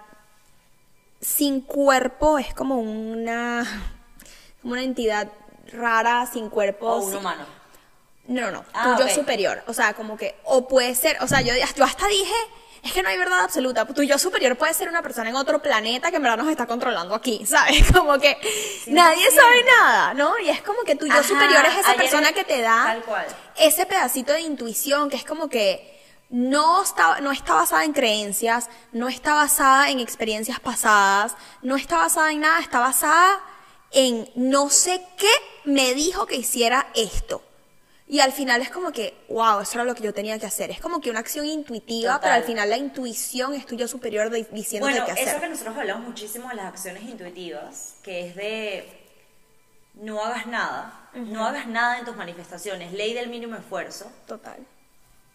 sin 1.22 1.62
cuerpo, 1.62 2.40
es 2.40 2.52
como 2.56 2.80
una, 2.80 3.99
como 4.62 4.74
una 4.74 4.84
entidad 4.84 5.28
rara, 5.72 6.26
sin 6.32 6.50
cuerpo. 6.50 6.88
O 6.88 6.98
un 6.98 7.10
sin- 7.12 7.20
humano. 7.20 7.46
No, 8.28 8.42
no, 8.42 8.52
no, 8.52 8.66
Ah, 8.74 8.94
tu 8.96 9.02
yo 9.04 9.06
ok. 9.08 9.12
superior. 9.16 9.64
O 9.68 9.74
sea, 9.74 9.94
como 9.94 10.16
que, 10.16 10.36
o 10.44 10.68
puede 10.68 10.94
ser, 10.94 11.18
o 11.22 11.28
sea, 11.28 11.42
yo, 11.42 11.54
yo 11.76 11.84
hasta 11.84 12.08
dije, 12.08 12.34
es 12.84 12.94
que 12.94 13.02
no 13.02 13.10
hay 13.10 13.18
verdad 13.18 13.42
absoluta. 13.44 13.86
Tu 13.86 14.04
yo 14.04 14.20
superior 14.20 14.56
puede 14.56 14.74
ser 14.76 14.88
una 14.88 15.02
persona 15.02 15.30
en 15.32 15.36
otro 15.36 15.62
planeta 15.62 16.12
que 16.12 16.18
en 16.18 16.22
verdad 16.24 16.38
nos 16.38 16.48
está 16.50 16.68
controlando 16.68 17.16
aquí, 17.16 17.44
¿sabes? 17.48 17.92
Como 17.92 18.20
que 18.20 18.38
nadie 18.88 19.30
sabe 19.32 19.64
nada, 19.64 20.14
¿no? 20.14 20.38
Y 20.40 20.50
es 20.50 20.62
como 20.62 20.84
que 20.84 20.96
tu 20.96 21.08
yo 21.08 21.14
Ajá, 21.14 21.24
superior 21.24 21.66
es 21.66 21.78
esa 21.80 21.96
persona 21.96 22.32
que 22.34 22.44
te 22.44 22.62
da 22.62 22.84
tal 22.86 23.02
cual. 23.04 23.26
ese 23.58 23.86
pedacito 23.88 24.34
de 24.34 24.42
intuición 24.42 25.10
que 25.10 25.16
es 25.18 25.26
como 25.26 25.50
que 25.50 25.98
no 26.30 26.84
está, 26.84 27.22
no 27.22 27.32
está 27.32 27.56
basada 27.56 27.84
en 27.84 27.94
creencias, 27.94 28.70
no 28.92 29.08
está 29.08 29.34
basada 29.34 29.90
en 29.90 30.00
experiencias 30.00 30.60
pasadas, 30.60 31.36
no 31.64 31.76
está 31.76 31.98
basada 31.98 32.32
en 32.32 32.42
nada, 32.42 32.60
está 32.60 32.80
basada 32.80 33.40
en 33.92 34.30
no 34.36 34.70
sé 34.70 35.02
qué 35.18 35.30
me 35.66 35.94
dijo 35.94 36.26
que 36.26 36.36
hiciera 36.36 36.88
esto. 36.96 37.42
Y 38.08 38.22
al 38.22 38.32
final 38.32 38.62
es 38.64 38.72
como 38.72 38.92
que, 38.92 39.14
wow, 39.30 39.60
eso 39.62 39.74
era 39.76 39.84
lo 39.84 39.94
que 39.94 40.02
yo 40.02 40.14
tenía 40.16 40.40
que 40.40 40.48
hacer. 40.48 40.72
Es 40.72 40.80
como 40.80 41.00
que 41.00 41.12
una 41.12 41.20
acción 41.20 41.46
intuitiva, 41.46 42.14
Total. 42.16 42.22
pero 42.22 42.34
al 42.36 42.44
final 42.44 42.70
la 42.70 42.78
intuición 42.78 43.54
es 43.54 43.68
tuyo 43.68 43.88
superior 43.88 44.32
de- 44.32 44.46
diciéndote 44.52 44.94
Bueno, 44.94 45.06
qué 45.06 45.12
hacer. 45.12 45.28
eso 45.28 45.40
que 45.40 45.50
nosotros 45.50 45.78
hablamos 45.78 46.08
muchísimo 46.08 46.50
de 46.50 46.56
las 46.56 46.66
acciones 46.66 47.04
intuitivas, 47.04 47.96
que 48.04 48.28
es 48.28 48.36
de 48.36 48.90
no 49.94 50.24
hagas 50.24 50.48
nada, 50.48 51.10
no 51.14 51.46
hagas 51.46 51.68
nada 51.68 52.00
en 52.00 52.06
tus 52.06 52.16
manifestaciones, 52.16 52.94
ley 52.94 53.14
del 53.14 53.30
mínimo 53.30 53.56
esfuerzo, 53.56 54.12
Total. 54.28 54.58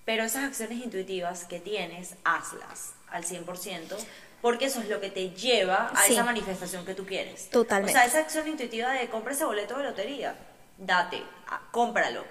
pero 0.05 0.25
esas 0.25 0.45
acciones 0.45 0.83
intuitivas 0.83 1.45
que 1.45 1.61
tienes, 1.61 2.15
hazlas 2.25 2.95
al 3.09 3.25
100%, 3.25 3.97
porque 4.45 4.67
eso 4.67 4.81
es 4.81 4.91
lo 4.91 5.01
que 5.01 5.09
te 5.09 5.31
lleva 5.31 5.89
a 5.95 6.03
Sí. 6.03 6.13
esa 6.13 6.23
manifestación 6.23 6.85
que 6.85 6.95
tú 6.95 7.07
quieres. 7.07 7.49
Totalmente. 7.49 7.93
O 7.93 7.95
sea, 7.97 8.05
esa 8.05 8.19
acción 8.19 8.47
intuitiva 8.47 8.91
de 8.93 9.09
compra 9.09 9.33
ese 9.33 9.47
boleto 9.47 9.79
de 9.79 9.85
lotería, 9.85 10.37
date, 10.77 11.23
ah, 11.49 11.63
cómpralo. 11.71 12.27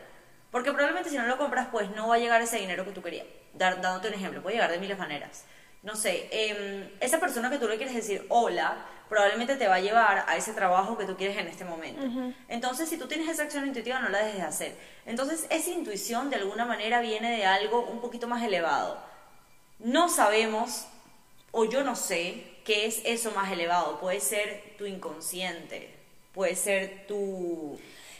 Porque 0.51 0.71
probablemente 0.71 1.09
si 1.09 1.17
no 1.17 1.25
lo 1.25 1.39
compras, 1.39 1.69
pues 1.71 1.89
no 1.95 2.09
va 2.09 2.13
a 2.13 2.19
llegar 2.19 2.39
ese 2.39 2.57
dinero 2.57 2.85
que 2.85 2.91
tú 2.91 3.01
querías. 3.01 3.25
Dar, 3.55 3.81
dándote 3.81 4.09
un 4.09 4.13
ejemplo, 4.13 4.43
puede 4.43 4.57
llegar 4.57 4.69
de 4.69 4.77
miles 4.77 4.99
maneras. 4.99 5.45
No 5.81 5.95
sé, 5.95 6.29
em, 6.31 6.87
esa 6.99 7.19
persona 7.19 7.49
que 7.49 7.57
tú 7.57 7.67
le 7.67 7.77
quieres 7.77 7.95
decir 7.95 8.27
hola, 8.29 8.77
probablemente 9.09 9.55
te 9.55 9.67
va 9.67 9.75
a 9.77 9.79
llevar 9.79 10.23
a 10.27 10.37
ese 10.37 10.53
trabajo 10.53 10.95
que 10.95 11.05
tú 11.05 11.17
quieres 11.17 11.35
en 11.37 11.47
este 11.47 11.65
momento. 11.65 12.03
Entonces, 12.47 12.89
si 12.89 12.97
tú 12.99 13.07
tienes 13.07 13.27
esa 13.27 13.41
acción 13.41 13.65
intuitiva, 13.65 13.97
no 13.97 14.09
la 14.09 14.19
dejes 14.19 14.35
de 14.35 14.41
hacer. 14.43 14.75
Entonces, 15.07 15.47
esa 15.49 15.71
intuición 15.71 16.29
de 16.29 16.35
alguna 16.35 16.65
manera 16.65 17.01
viene 17.01 17.35
de 17.35 17.47
algo 17.47 17.81
un 17.87 18.01
poquito 18.01 18.27
más 18.27 18.43
elevado. 18.43 18.99
No 19.79 20.09
sabemos, 20.09 20.85
o 21.53 21.63
yo 21.65 21.83
no 21.85 21.95
sé, 21.95 22.43
qué 22.65 22.85
es 22.87 22.99
eso 23.05 23.31
más 23.31 23.49
elevado. 23.51 23.99
Puede 24.01 24.19
ser 24.19 24.75
tu 24.77 24.85
inconsciente, 24.85 25.93
puede 26.33 26.55
ser 26.57 27.05
tu... 27.07 27.79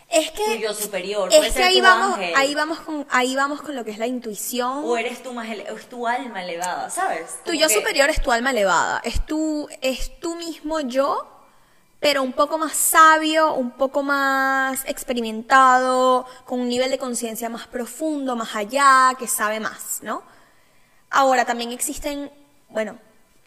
Es 0.09 0.29
que, 0.31 0.43
tu 0.57 0.61
yo 0.61 0.73
superior. 0.73 1.29
puede 1.29 1.47
es 1.47 1.53
que 1.53 1.59
ser 1.59 1.63
ahí 1.63 1.77
tu 1.77 1.83
vamos, 1.83 2.17
ángel, 2.17 2.33
ahí 2.35 2.53
vamos 2.53 2.79
con, 2.81 3.07
ahí 3.09 3.35
vamos 3.35 3.61
con 3.63 3.75
lo 3.75 3.83
que 3.83 3.89
es 3.91 3.97
la 3.97 4.05
intuición. 4.05 4.83
O 4.85 4.95
eres 4.95 5.23
tu, 5.23 5.33
más 5.33 5.49
ele- 5.49 5.71
o 5.71 5.75
es 5.75 5.89
tu 5.89 6.05
alma 6.07 6.43
elevada, 6.43 6.89
¿sabes? 6.91 7.39
Tu 7.43 7.53
yo 7.53 7.67
que- 7.67 7.73
superior 7.73 8.09
es 8.11 8.21
tu 8.21 8.31
alma 8.31 8.51
elevada, 8.51 9.01
es 9.03 9.25
tu, 9.25 9.67
es 9.81 10.19
tu 10.19 10.35
mismo 10.35 10.79
yo, 10.81 11.27
pero 11.99 12.21
un 12.21 12.33
poco 12.33 12.59
más 12.59 12.73
sabio, 12.73 13.53
un 13.55 13.71
poco 13.71 14.03
más 14.03 14.83
experimentado, 14.85 16.27
con 16.45 16.59
un 16.59 16.67
nivel 16.69 16.91
de 16.91 16.99
conciencia 16.99 17.49
más 17.49 17.65
profundo, 17.65 18.35
más 18.35 18.55
allá, 18.55 19.15
que 19.17 19.25
sabe 19.27 19.59
más, 19.59 19.99
¿no? 20.03 20.21
Ahora 21.09 21.45
también 21.45 21.71
existen, 21.71 22.29
bueno, 22.69 22.99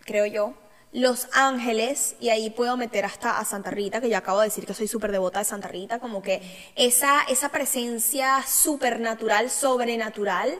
creo 0.07 0.27
yo, 0.27 0.55
los 0.93 1.29
ángeles, 1.33 2.17
y 2.21 2.31
ahí 2.31 2.49
puedo 2.49 2.77
meter 2.79 3.05
hasta 3.05 3.39
a 3.39 3.45
Santa 3.45 3.71
Rita, 3.71 4.01
que 4.01 4.09
ya 4.09 4.19
acabo 4.19 4.41
de 4.41 4.47
decir 4.47 4.65
que 4.65 4.73
soy 4.73 4.89
súper 4.89 5.13
devota 5.13 5.41
de 5.41 5.45
Santa 5.45 5.69
Rita, 5.69 5.99
como 5.99 6.23
que 6.23 6.41
esa, 6.75 7.23
esa 7.29 7.51
presencia 7.51 8.43
supernatural, 8.47 9.51
sobrenatural, 9.51 10.59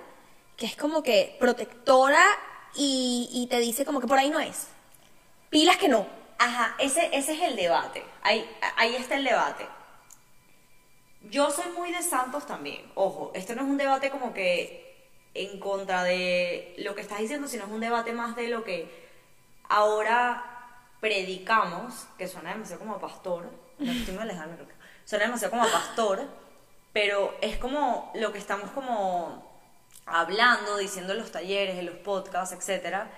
que 0.57 0.67
es 0.67 0.77
como 0.77 1.03
que 1.03 1.37
protectora 1.41 2.23
y, 2.75 3.31
y 3.33 3.47
te 3.47 3.59
dice 3.61 3.87
como 3.87 4.01
que 4.01 4.07
por 4.07 4.19
ahí 4.19 4.29
no 4.29 4.41
es. 4.41 4.67
Pilas 5.49 5.79
que 5.79 5.89
no. 5.89 6.07
Ajá, 6.39 6.75
ese, 6.79 7.09
ese 7.13 7.33
es 7.33 7.43
el 7.43 7.57
debate. 7.57 8.03
Ahí, 8.23 8.47
ahí 8.77 8.95
está 8.95 9.15
el 9.17 9.25
debate. 9.25 9.67
Yo 11.31 11.51
soy 11.51 11.71
muy 11.73 11.93
de 11.93 12.03
santos 12.03 12.47
también. 12.47 12.83
Ojo, 12.95 13.33
esto 13.35 13.55
no 13.55 13.63
es 13.63 13.69
un 13.69 13.79
debate 13.79 14.11
como 14.11 14.35
que 14.35 15.11
en 15.35 15.59
contra 15.61 16.05
de 16.05 16.75
lo 16.79 16.95
que 16.95 17.01
estás 17.01 17.19
diciendo, 17.19 17.49
sino 17.49 17.65
es 17.65 17.71
un 17.71 17.81
debate 17.81 18.13
más 18.13 18.37
de 18.37 18.49
lo 18.49 18.65
que 18.65 19.06
ahora 19.69 20.45
predicamos, 21.01 22.07
que 22.19 22.27
suena 22.29 22.51
demasiado 22.53 22.81
como 22.81 22.99
pastor. 22.99 23.51
No 23.79 23.93
estoy 23.93 24.15
muy 24.15 24.23
alejada, 24.23 24.55
creo 24.55 24.67
que- 24.69 24.75
Suena 25.05 25.27
demasiado 25.27 25.51
como 25.53 25.69
pastor, 25.71 26.27
pero 26.93 27.35
es 27.41 27.59
como 27.59 28.11
lo 28.15 28.33
que 28.33 28.39
estamos 28.39 28.71
como 28.71 29.55
hablando, 30.07 30.77
diciendo 30.79 31.13
en 31.13 31.19
los 31.21 31.31
talleres, 31.31 31.79
en 31.79 31.87
los 31.87 31.97
podcasts, 31.97 32.55
etcétera, 32.55 33.11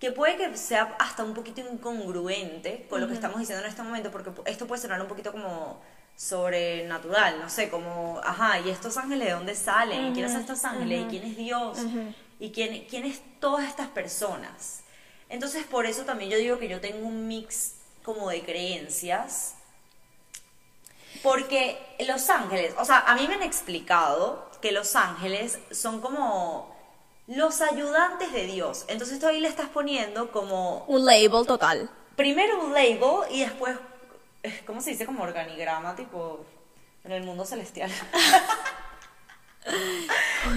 que 0.00 0.12
puede 0.12 0.36
que 0.36 0.56
sea 0.56 0.94
hasta 0.98 1.22
un 1.24 1.34
poquito 1.34 1.60
incongruente 1.60 2.86
con 2.90 3.00
lo 3.00 3.08
que 3.08 3.14
estamos 3.14 3.38
diciendo 3.38 3.64
en 3.64 3.70
este 3.70 3.82
momento, 3.82 4.10
porque 4.10 4.30
esto 4.46 4.66
puede 4.66 4.80
sonar 4.82 5.00
un 5.00 5.08
poquito 5.08 5.32
como 5.32 5.80
sobrenatural, 6.16 7.40
no 7.40 7.48
sé, 7.48 7.68
como, 7.68 8.20
ajá, 8.24 8.58
¿y 8.60 8.70
estos 8.70 8.96
ángeles 8.96 9.26
de 9.28 9.34
dónde 9.34 9.54
salen? 9.54 10.06
¿Y 10.06 10.12
quiénes 10.12 10.32
son 10.32 10.40
estos 10.42 10.64
ángeles? 10.64 11.02
¿Y 11.02 11.08
quién 11.08 11.24
es 11.24 11.36
Dios? 11.36 11.78
¿Y 12.38 12.50
quién, 12.52 12.84
quién 12.88 13.04
es 13.04 13.20
todas 13.40 13.66
estas 13.66 13.88
personas? 13.88 14.82
Entonces, 15.28 15.64
por 15.64 15.86
eso 15.86 16.04
también 16.04 16.30
yo 16.30 16.38
digo 16.38 16.58
que 16.58 16.68
yo 16.68 16.80
tengo 16.80 17.06
un 17.06 17.26
mix 17.26 17.72
como 18.04 18.28
de 18.30 18.42
creencias, 18.44 19.54
porque 21.22 21.78
los 22.06 22.28
ángeles, 22.30 22.74
o 22.78 22.84
sea, 22.84 23.00
a 23.00 23.14
mí 23.16 23.26
me 23.26 23.34
han 23.34 23.42
explicado 23.42 24.50
que 24.60 24.70
los 24.72 24.94
ángeles 24.96 25.58
son 25.72 26.00
como 26.00 26.74
los 27.26 27.60
ayudantes 27.60 28.32
de 28.32 28.46
Dios. 28.46 28.84
Entonces 28.88 29.18
tú 29.18 29.26
ahí 29.26 29.40
le 29.40 29.48
estás 29.48 29.68
poniendo 29.68 30.30
como 30.30 30.84
Un 30.86 31.04
label 31.04 31.44
total. 31.46 31.90
primero 32.14 32.64
un 32.64 32.72
label 32.72 33.28
y 33.30 33.40
después, 33.40 33.76
eh, 34.44 34.62
¿cómo 34.66 34.80
se 34.80 34.90
dice? 34.90 35.06
Como 35.06 35.24
organigrama, 35.24 35.96
tipo 35.96 36.44
en 37.04 37.12
el 37.12 37.24
mundo 37.24 37.44
celestial. 37.44 37.90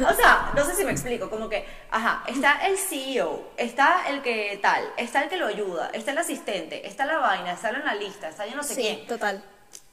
o 0.07 0.13
sea, 0.13 0.51
no 0.55 0.65
sé 0.65 0.75
si 0.75 0.85
me 0.85 0.91
explico, 0.91 1.29
como 1.29 1.49
que, 1.49 1.65
ajá, 1.91 2.23
está 2.27 2.65
el 2.67 2.77
CEO, 2.77 3.51
está 3.57 4.07
el 4.09 4.21
que 4.21 4.59
tal, 4.61 4.93
está 4.97 5.23
el 5.23 5.29
que 5.29 5.37
lo 5.37 5.47
ayuda, 5.47 5.89
está 5.93 6.11
el 6.11 6.17
asistente, 6.17 6.87
está 6.87 7.05
la 7.05 7.17
vaina, 7.17 7.53
está 7.53 7.69
el 7.69 7.77
analista, 7.77 8.29
está 8.29 8.45
yo 8.45 8.55
no 8.55 8.63
sé 8.63 8.75
sí, 8.75 8.81
quién. 8.81 9.07
total. 9.07 9.43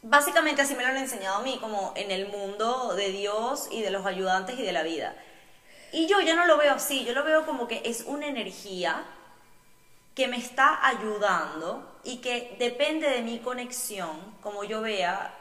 Básicamente 0.03 0.63
así 0.63 0.75
me 0.75 0.83
lo 0.83 0.89
han 0.89 0.97
enseñado 0.97 1.37
a 1.37 1.43
mí, 1.43 1.59
como 1.61 1.93
en 1.97 2.11
el 2.11 2.29
mundo 2.29 2.95
de 2.95 3.11
Dios 3.11 3.69
y 3.71 3.83
de 3.83 3.91
los 3.91 4.07
ayudantes 4.07 4.59
y 4.59 4.63
de 4.63 4.73
la 4.73 4.83
vida. 4.83 5.15
Y 5.93 6.07
yo 6.07 6.21
ya 6.21 6.35
no 6.35 6.47
lo 6.47 6.59
veo 6.59 6.75
así, 6.75 7.05
yo 7.05 7.13
lo 7.15 7.25
veo 7.25 7.47
como 7.47 7.67
que 7.69 7.83
es 7.85 8.03
una 8.03 8.27
energía 8.27 9.05
que 10.15 10.29
me 10.29 10.39
está 10.39 10.87
ayudando 10.87 12.01
y 12.03 12.19
que 12.19 12.57
depende 12.59 13.09
de 13.11 13.23
mi 13.23 13.39
conexión, 13.39 14.19
como 14.41 14.65
yo 14.65 14.81
vea 14.81 15.35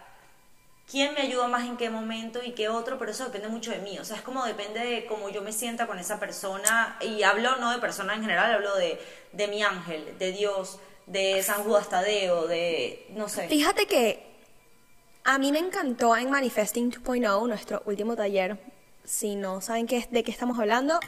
quién 0.89 1.13
me 1.13 1.21
ayuda 1.21 1.47
más 1.47 1.65
en 1.65 1.77
qué 1.77 1.89
momento 1.89 2.41
y 2.43 2.51
qué 2.51 2.69
otro, 2.69 2.97
pero 2.97 3.11
eso 3.11 3.25
depende 3.25 3.47
mucho 3.47 3.71
de 3.71 3.79
mí. 3.79 3.97
O 3.99 4.05
sea, 4.05 4.17
es 4.17 4.21
como 4.21 4.45
depende 4.45 4.79
de 4.79 5.05
cómo 5.05 5.29
yo 5.29 5.41
me 5.41 5.51
sienta 5.51 5.87
con 5.87 5.99
esa 5.99 6.19
persona. 6.19 6.97
Y 7.01 7.23
hablo 7.23 7.57
no 7.57 7.71
de 7.71 7.79
persona 7.79 8.13
en 8.13 8.21
general, 8.21 8.53
hablo 8.53 8.75
de, 8.75 8.99
de 9.31 9.47
mi 9.47 9.63
ángel, 9.63 10.17
de 10.17 10.31
Dios, 10.31 10.79
de 11.05 11.41
San 11.43 11.63
Judas 11.63 11.89
Tadeo, 11.89 12.47
de, 12.47 13.07
no 13.11 13.29
sé. 13.29 13.47
Fíjate 13.47 13.85
que 13.87 14.25
a 15.23 15.37
mí 15.37 15.51
me 15.51 15.59
encantó 15.59 16.15
en 16.15 16.29
Manifesting 16.29 16.91
2.0, 16.91 17.47
nuestro 17.47 17.81
último 17.85 18.15
taller. 18.15 18.59
Si 19.03 19.35
no 19.35 19.61
saben 19.61 19.87
qué, 19.87 20.07
de 20.09 20.23
qué 20.23 20.31
estamos 20.31 20.59
hablando, 20.59 20.99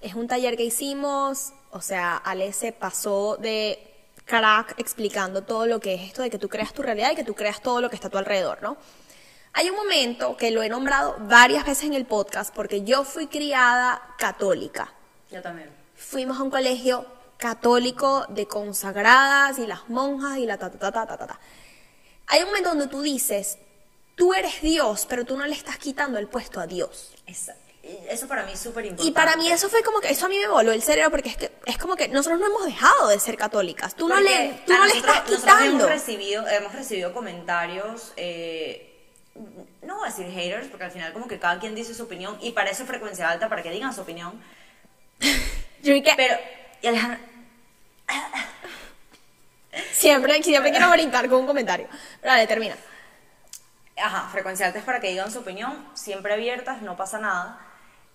es 0.00 0.14
un 0.14 0.26
taller 0.26 0.56
que 0.56 0.64
hicimos. 0.64 1.52
O 1.70 1.80
sea, 1.80 2.16
Ale 2.16 2.52
se 2.52 2.72
pasó 2.72 3.36
de 3.36 3.78
crack 4.24 4.74
explicando 4.78 5.42
todo 5.42 5.66
lo 5.66 5.80
que 5.80 5.94
es 5.94 6.02
esto 6.02 6.22
de 6.22 6.30
que 6.30 6.38
tú 6.38 6.48
creas 6.48 6.72
tu 6.72 6.82
realidad 6.82 7.12
y 7.12 7.16
que 7.16 7.24
tú 7.24 7.34
creas 7.34 7.60
todo 7.62 7.80
lo 7.80 7.90
que 7.90 7.96
está 7.96 8.08
a 8.08 8.10
tu 8.10 8.18
alrededor, 8.18 8.62
¿no? 8.62 8.76
Hay 9.52 9.68
un 9.68 9.76
momento 9.76 10.36
que 10.36 10.50
lo 10.50 10.62
he 10.62 10.68
nombrado 10.68 11.16
varias 11.20 11.64
veces 11.66 11.84
en 11.84 11.94
el 11.94 12.06
podcast 12.06 12.54
porque 12.54 12.82
yo 12.82 13.04
fui 13.04 13.26
criada 13.26 14.00
católica 14.18 14.92
Yo 15.30 15.42
también. 15.42 15.68
fuimos 15.96 16.38
a 16.38 16.42
un 16.42 16.50
colegio 16.50 17.04
católico 17.36 18.26
de 18.28 18.46
consagradas 18.46 19.58
y 19.58 19.66
las 19.66 19.88
monjas 19.88 20.38
y 20.38 20.46
la 20.46 20.56
ta 20.58 20.70
ta 20.70 20.78
ta 20.92 21.06
ta 21.06 21.16
ta 21.16 21.26
ta. 21.26 21.40
Hay 22.28 22.40
un 22.42 22.46
momento 22.46 22.68
donde 22.68 22.86
tú 22.86 23.02
dices, 23.02 23.58
tú 24.14 24.34
eres 24.34 24.60
Dios, 24.62 25.06
pero 25.08 25.24
tú 25.24 25.36
no 25.36 25.46
le 25.46 25.54
estás 25.54 25.78
quitando 25.78 26.18
el 26.18 26.28
puesto 26.28 26.60
a 26.60 26.66
Dios. 26.66 27.12
Esa- 27.26 27.56
eso 27.82 28.28
para 28.28 28.44
mí 28.44 28.52
es 28.52 28.60
súper 28.60 28.84
importante. 28.84 29.08
Y 29.08 29.12
para 29.12 29.36
mí 29.36 29.50
eso 29.50 29.68
fue 29.68 29.82
como 29.82 30.00
que 30.00 30.10
eso 30.10 30.26
a 30.26 30.28
mí 30.28 30.38
me 30.38 30.46
voló 30.48 30.70
el 30.70 30.82
cerebro 30.82 31.10
porque 31.10 31.30
es 31.30 31.36
que 31.36 31.50
es 31.66 31.76
como 31.78 31.96
que 31.96 32.06
nosotros 32.08 32.38
no 32.38 32.46
hemos 32.46 32.64
dejado 32.66 33.08
de 33.08 33.18
ser 33.18 33.36
católicas. 33.36 33.96
Tú 33.96 34.06
no 34.06 34.14
Porque 34.16 34.28
le 34.30 34.62
tú 34.66 34.72
no 34.74 34.84
le 34.84 34.94
nosotros- 34.94 35.16
estás 35.16 35.30
nosotros 35.30 35.40
quitando. 35.40 35.76
Hemos 35.86 35.90
recibido, 35.90 36.46
hemos 36.46 36.72
recibido 36.74 37.12
comentarios, 37.14 38.12
eh, 38.16 38.89
no 39.82 39.96
voy 39.96 40.04
a 40.08 40.10
decir 40.10 40.30
haters, 40.30 40.68
porque 40.68 40.84
al 40.84 40.90
final 40.92 41.12
como 41.12 41.28
que 41.28 41.38
cada 41.38 41.58
quien 41.58 41.74
dice 41.74 41.94
su 41.94 42.04
opinión 42.04 42.36
y 42.40 42.52
para 42.52 42.70
eso 42.70 42.86
frecuencia 42.86 43.28
alta, 43.30 43.48
para 43.48 43.62
que 43.62 43.70
digan 43.70 43.92
su 43.94 44.02
opinión. 44.02 44.42
Yo 45.82 45.94
que 46.02 46.12
Pero, 46.16 46.36
y 46.82 46.86
Alejandra, 46.88 47.20
siempre 49.92 50.42
siempre 50.42 50.70
quiero 50.70 50.90
brincar 50.90 51.28
con 51.28 51.40
un 51.40 51.46
comentario. 51.46 51.88
Pero 52.20 52.32
dale, 52.32 52.46
termina. 52.46 52.76
ajá, 53.96 54.28
frecuencia 54.30 54.66
alta 54.66 54.78
es 54.78 54.84
para 54.84 55.00
que 55.00 55.08
digan 55.08 55.30
su 55.30 55.40
opinión, 55.40 55.88
siempre 55.94 56.32
abiertas, 56.34 56.82
no 56.82 56.96
pasa 56.96 57.18
nada. 57.18 57.60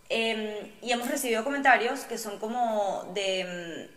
Eh, 0.10 0.78
y 0.82 0.92
hemos 0.92 1.10
recibido 1.10 1.44
comentarios 1.44 2.02
que 2.06 2.18
son 2.18 2.40
como 2.40 3.06
de... 3.14 3.88
mm, 3.92 3.96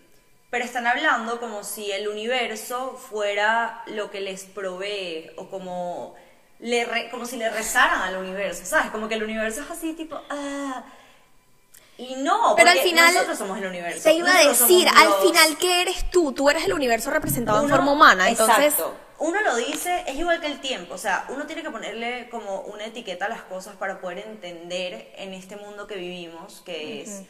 Pero 0.50 0.64
están 0.64 0.87
hablando 0.87 1.40
como 1.40 1.64
si 1.64 1.92
el 1.92 2.08
universo 2.08 2.97
fuera 2.97 3.82
lo 3.87 4.11
que 4.11 4.20
les 4.20 4.44
provee 4.47 5.30
o 5.37 5.50
como, 5.50 6.16
le 6.60 6.84
re- 6.84 7.08
como 7.10 7.24
si 7.26 7.36
le 7.36 7.48
rezaran 7.50 8.02
al 8.02 8.16
universo, 8.16 8.64
¿sabes? 8.64 8.90
Como 8.90 9.08
que 9.08 9.14
el 9.14 9.22
universo 9.22 9.62
es 9.62 9.70
así 9.70 9.92
tipo... 9.94 10.20
Ah, 10.30 10.84
y 11.96 12.14
no, 12.16 12.54
Pero 12.56 12.70
al 12.70 12.78
final 12.78 13.12
nosotros 13.12 13.38
somos 13.38 13.58
el 13.58 13.66
universo. 13.66 14.04
te 14.04 14.12
iba 14.14 14.32
a 14.32 14.44
decir, 14.46 14.86
al 14.88 15.12
final 15.14 15.58
¿qué 15.58 15.82
eres 15.82 16.08
tú? 16.12 16.32
Tú 16.32 16.48
eres 16.48 16.64
el 16.64 16.72
universo 16.72 17.10
representado 17.10 17.58
en 17.58 17.64
Uno- 17.64 17.74
forma 17.74 17.92
humana, 17.92 18.28
entonces 18.28 18.56
Exacto. 18.66 18.94
Uno 19.20 19.40
lo 19.40 19.56
dice, 19.56 20.04
es 20.06 20.14
igual 20.14 20.40
que 20.40 20.46
el 20.46 20.60
tiempo, 20.60 20.94
o 20.94 20.98
sea, 20.98 21.24
uno 21.30 21.44
tiene 21.44 21.62
que 21.64 21.70
ponerle 21.72 22.28
como 22.30 22.60
una 22.60 22.84
etiqueta 22.84 23.24
a 23.26 23.28
las 23.28 23.42
cosas 23.42 23.74
para 23.74 24.00
poder 24.00 24.18
entender 24.20 25.12
en 25.16 25.34
este 25.34 25.56
mundo 25.56 25.88
que 25.88 25.96
vivimos, 25.96 26.62
que 26.64 27.02
es 27.02 27.22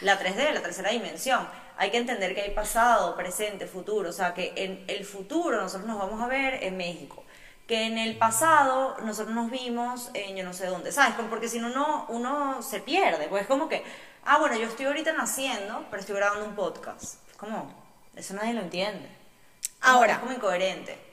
la 0.00 0.18
3D, 0.18 0.52
la 0.54 0.60
tercera 0.60 0.90
dimensión. 0.90 1.46
Hay 1.76 1.92
que 1.92 1.98
entender 1.98 2.34
que 2.34 2.40
hay 2.42 2.50
pasado, 2.50 3.14
presente, 3.14 3.66
futuro, 3.68 4.10
o 4.10 4.12
sea, 4.12 4.34
que 4.34 4.54
en 4.56 4.82
el 4.88 5.04
futuro 5.04 5.60
nosotros 5.60 5.86
nos 5.86 5.98
vamos 6.00 6.20
a 6.20 6.26
ver 6.26 6.64
en 6.64 6.76
México, 6.76 7.22
que 7.66 7.86
en 7.86 7.98
el 7.98 8.16
pasado 8.16 8.96
nosotros 9.02 9.34
nos 9.34 9.50
vimos 9.50 10.10
en 10.14 10.36
yo 10.36 10.44
no 10.44 10.52
sé 10.52 10.66
dónde, 10.66 10.92
¿sabes? 10.92 11.14
Porque 11.28 11.48
si 11.48 11.58
no, 11.58 11.68
uno, 11.68 12.06
uno 12.08 12.62
se 12.62 12.80
pierde, 12.80 13.28
pues 13.28 13.42
es 13.42 13.48
como 13.48 13.68
que, 13.68 13.82
ah, 14.24 14.38
bueno, 14.38 14.56
yo 14.56 14.66
estoy 14.66 14.86
ahorita 14.86 15.12
naciendo, 15.12 15.84
pero 15.90 16.00
estoy 16.00 16.16
grabando 16.16 16.44
un 16.44 16.54
podcast. 16.54 17.28
Es 17.30 17.36
como, 17.36 17.72
eso 18.14 18.34
nadie 18.34 18.54
lo 18.54 18.60
entiende. 18.60 19.08
Ahora. 19.80 20.14
Es 20.14 20.18
como 20.20 20.32
incoherente. 20.32 21.05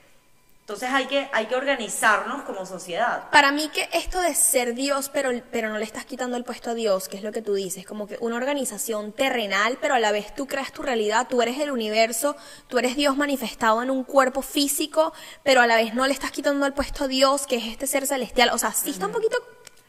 Entonces 0.63 0.89
hay 0.91 1.07
que, 1.07 1.29
hay 1.33 1.47
que 1.47 1.55
organizarnos 1.57 2.43
como 2.43 2.65
sociedad. 2.65 3.29
Para 3.31 3.51
mí 3.51 3.67
que 3.67 3.89
esto 3.91 4.21
de 4.21 4.33
ser 4.33 4.73
Dios, 4.75 5.09
pero, 5.09 5.29
pero 5.51 5.67
no 5.67 5.77
le 5.77 5.83
estás 5.83 6.05
quitando 6.05 6.37
el 6.37 6.45
puesto 6.45 6.69
a 6.69 6.73
Dios, 6.73 7.09
que 7.09 7.17
es 7.17 7.23
lo 7.23 7.33
que 7.33 7.41
tú 7.41 7.53
dices, 7.53 7.85
como 7.85 8.07
que 8.07 8.17
una 8.21 8.37
organización 8.37 9.11
terrenal, 9.11 9.77
pero 9.81 9.93
a 9.95 9.99
la 9.99 10.13
vez 10.13 10.33
tú 10.33 10.47
creas 10.47 10.71
tu 10.71 10.81
realidad, 10.81 11.27
tú 11.29 11.41
eres 11.41 11.59
el 11.59 11.69
universo, 11.69 12.37
tú 12.69 12.77
eres 12.77 12.95
Dios 12.95 13.17
manifestado 13.17 13.83
en 13.83 13.91
un 13.91 14.05
cuerpo 14.05 14.41
físico, 14.41 15.11
pero 15.43 15.59
a 15.59 15.67
la 15.67 15.75
vez 15.75 15.93
no 15.95 16.07
le 16.07 16.13
estás 16.13 16.31
quitando 16.31 16.65
el 16.65 16.71
puesto 16.71 17.03
a 17.03 17.07
Dios, 17.07 17.45
que 17.45 17.57
es 17.57 17.65
este 17.65 17.85
ser 17.85 18.07
celestial. 18.07 18.49
O 18.53 18.57
sea, 18.57 18.71
sí 18.71 18.91
está 18.91 19.07
un 19.07 19.11
poquito, 19.11 19.37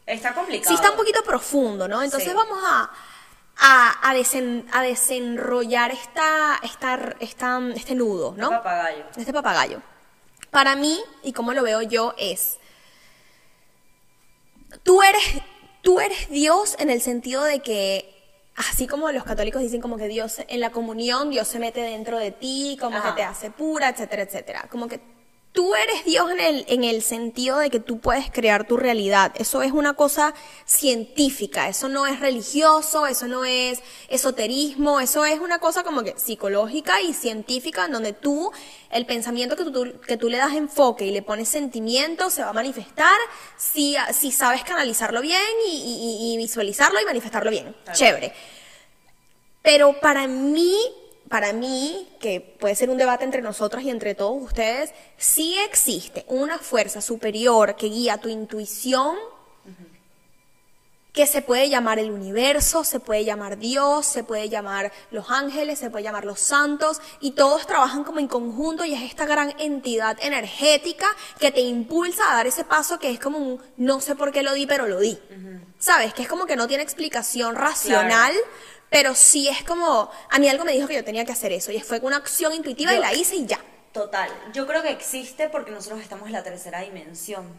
Está 0.07 0.35
complicado. 0.35 0.69
sí 0.71 0.75
está 0.75 0.91
un 0.91 0.97
poquito 0.97 1.23
profundo, 1.23 1.87
¿no? 1.87 2.03
Entonces 2.03 2.31
Sí. 2.31 2.35
vamos 2.37 2.59
a, 2.67 2.91
a, 3.59 4.11
a, 4.11 4.15
desen- 4.17 4.67
a 4.73 4.83
desenrollar 4.83 5.93
esta, 5.93 6.59
esta, 6.65 7.15
esta, 7.21 7.61
este 7.77 7.95
nudo, 7.95 8.35
¿no? 8.37 8.51
Papagayo. 8.51 9.05
este 9.17 9.33
papagayo. 9.33 9.81
Para 10.55 10.77
mí, 10.77 11.01
y 11.25 11.33
como 11.33 11.53
lo 11.53 11.65
veo 11.65 11.83
yo, 11.83 12.15
es 12.17 12.61
tú 14.85 15.03
eres, 15.03 15.43
tú 15.83 15.99
eres 15.99 16.31
Dios 16.31 16.77
en 16.79 16.91
el 16.91 17.01
sentido 17.01 17.43
de 17.43 17.59
que, 17.59 18.15
así 18.55 18.87
como 18.87 19.11
los 19.11 19.25
católicos 19.25 19.61
dicen 19.61 19.81
como 19.81 19.97
que 19.97 20.07
Dios, 20.07 20.37
en 20.47 20.61
la 20.61 20.71
comunión, 20.71 21.31
Dios 21.31 21.49
se 21.49 21.59
mete 21.59 21.81
dentro 21.81 22.21
de 22.21 22.31
ti, 22.31 22.79
como 22.81 22.99
Ajá. 22.99 23.11
que 23.11 23.17
te 23.17 23.25
hace 23.25 23.51
pura, 23.51 23.89
etcétera, 23.89 24.23
etcétera. 24.23 24.69
Como 24.71 24.87
que 24.87 25.01
tú 25.55 25.73
eres 25.77 26.05
Dios 26.05 26.29
en 26.33 26.41
el, 26.41 26.65
en 26.67 26.83
el 26.83 27.01
sentido 27.01 27.59
de 27.59 27.71
que 27.71 27.79
tú 27.79 28.01
puedes 28.01 28.29
crear 28.29 28.67
tu 28.67 28.77
realidad. 28.77 29.33
Eso 29.39 29.63
es 29.63 29.71
una 29.71 29.95
cosa 29.95 30.35
científica, 30.67 31.69
eso 31.69 31.89
no 31.89 32.09
es 32.09 32.19
religioso, 32.19 33.07
eso 33.07 33.29
no 33.29 33.45
es 33.45 33.81
esoterismo, 34.09 34.99
eso 34.99 35.25
es 35.25 35.39
una 35.39 35.61
cosa 35.61 35.85
como 35.85 36.03
que 36.03 36.15
psicológica 36.19 37.01
y 37.01 37.15
científica 37.15 37.85
en 37.85 37.93
donde 37.93 38.13
tú, 38.13 38.51
el 38.91 39.07
pensamiento 39.07 39.55
que 39.55 39.63
tú, 39.65 39.93
que 40.05 40.17
tú 40.17 40.29
le 40.29 40.39
das 40.39 40.55
enfoque 40.55 41.07
y 41.07 41.13
le 41.13 41.23
pones 41.23 41.49
sentimiento 41.49 42.31
se 42.31 42.43
va 42.43 42.51
a 42.51 42.53
manifestar 42.53 43.17
si, 43.57 43.95
si 44.13 44.33
sabes 44.33 44.65
canalizarlo 44.65 45.21
bien 45.21 45.41
y, 45.69 45.77
y- 45.77 46.35
y 46.35 46.37
visualizarlo 46.37 47.01
y 47.01 47.05
manifestarlo 47.05 47.53
bien. 47.53 47.77
Claro. 47.85 47.97
Chévere. 47.97 48.33
Pero 49.63 50.01
para 50.01 50.27
mí, 50.27 50.77
para 51.29 51.53
mí, 51.53 52.09
que 52.21 52.41
puede 52.41 52.75
ser 52.75 52.91
un 52.91 52.99
debate 52.99 53.25
entre 53.25 53.43
nosotros 53.43 53.83
y 53.83 53.91
entre 53.91 54.15
todos 54.15 54.43
ustedes, 54.43 54.93
sí 55.17 55.57
existe 55.67 56.25
una 56.29 56.59
fuerza 56.59 57.01
superior 57.01 57.77
que 57.77 57.87
guía 57.87 58.19
tu 58.19 58.29
intuición, 58.29 59.17
que 61.15 61.27
se 61.29 61.43
puede 61.43 61.71
llamar 61.71 62.01
el 62.01 62.11
universo, 62.11 62.83
se 62.83 62.99
puede 62.99 63.25
llamar 63.25 63.57
Dios, 63.57 64.05
se 64.05 64.25
puede 64.25 64.49
llamar 64.49 64.91
los 65.13 65.31
ángeles, 65.31 65.79
se 65.79 65.89
puede 65.89 66.03
llamar 66.03 66.25
los 66.25 66.41
santos, 66.41 67.01
y 67.21 67.31
todos 67.31 67.69
trabajan 67.69 68.03
como 68.03 68.19
en 68.19 68.27
conjunto 68.27 68.85
y 68.85 68.95
es 68.95 69.03
esta 69.03 69.25
gran 69.25 69.55
entidad 69.61 70.19
energética 70.21 71.07
que 71.39 71.53
te 71.53 71.61
impulsa 71.61 72.33
a 72.33 72.35
dar 72.35 72.49
ese 72.49 72.65
paso 72.65 72.99
que 72.99 73.13
es 73.13 73.21
como 73.21 73.39
un 73.39 73.61
no 73.77 74.01
sé 74.01 74.17
por 74.17 74.33
qué 74.33 74.43
lo 74.43 74.55
di, 74.55 74.67
pero 74.67 74.89
lo 74.89 74.99
di. 74.99 75.17
¿Sabes? 75.79 76.15
Que 76.15 76.23
es 76.23 76.29
como 76.29 76.47
que 76.47 76.57
no 76.57 76.67
tiene 76.67 76.83
explicación 76.83 77.55
racional. 77.55 78.35
Pero 78.95 79.17
sí 79.17 79.49
es 79.49 79.65
como, 79.65 80.09
a 80.31 80.39
mí 80.39 80.49
algo 80.49 80.65
me 80.65 80.71
dijo 80.71 80.87
que 80.87 80.95
yo 80.95 81.03
tenía 81.03 81.25
que 81.25 81.33
hacer 81.33 81.51
eso 81.51 81.73
y 81.73 81.81
fue 81.81 81.99
una 81.99 82.19
acción 82.19 82.53
intuitiva 82.53 82.95
y 82.95 83.01
la 83.01 83.13
hice 83.13 83.35
y 83.35 83.45
ya. 83.45 83.59
Total. 83.93 84.31
Yo 84.53 84.69
creo 84.69 84.85
que 84.85 84.91
existe 84.91 85.49
porque 85.49 85.73
nosotros 85.73 86.01
estamos 86.01 86.29
en 86.29 86.33
la 86.33 86.45
tercera 86.45 86.79
dimensión. 86.79 87.53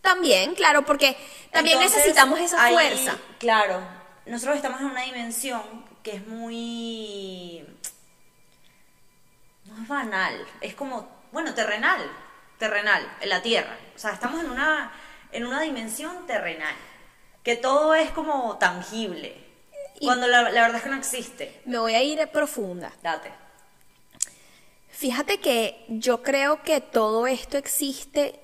También, 0.00 0.56
claro, 0.56 0.84
porque 0.84 1.16
también 1.52 1.76
Entonces, 1.76 1.98
necesitamos 1.98 2.40
esa 2.40 2.70
fuerza. 2.70 3.16
Claro. 3.38 3.86
Nosotros 4.26 4.56
estamos 4.56 4.80
en 4.80 4.88
una 4.88 5.02
dimensión 5.02 5.62
que 6.02 6.16
es 6.16 6.26
muy. 6.26 7.64
No 9.66 9.80
es 9.80 9.86
banal. 9.86 10.44
Es 10.60 10.74
como. 10.74 11.08
Bueno, 11.30 11.54
terrenal. 11.54 12.00
Terrenal. 12.58 13.16
En 13.20 13.28
la 13.28 13.42
tierra. 13.42 13.78
O 13.94 13.98
sea, 14.00 14.10
estamos 14.10 14.40
en 14.40 14.50
una, 14.50 14.92
en 15.30 15.46
una 15.46 15.60
dimensión 15.60 16.26
terrenal. 16.26 16.74
Que 17.44 17.54
todo 17.54 17.94
es 17.94 18.10
como 18.10 18.58
tangible. 18.58 19.41
Cuando 20.06 20.26
la, 20.26 20.42
la 20.50 20.62
verdad 20.62 20.76
es 20.76 20.82
que 20.82 20.90
no 20.90 20.96
existe. 20.96 21.62
Me 21.64 21.78
voy 21.78 21.94
a 21.94 22.02
ir 22.02 22.26
profunda. 22.28 22.92
Date. 23.02 23.32
Fíjate 24.90 25.38
que 25.40 25.84
yo 25.88 26.22
creo 26.22 26.62
que 26.62 26.80
todo 26.80 27.26
esto 27.26 27.56
existe 27.56 28.38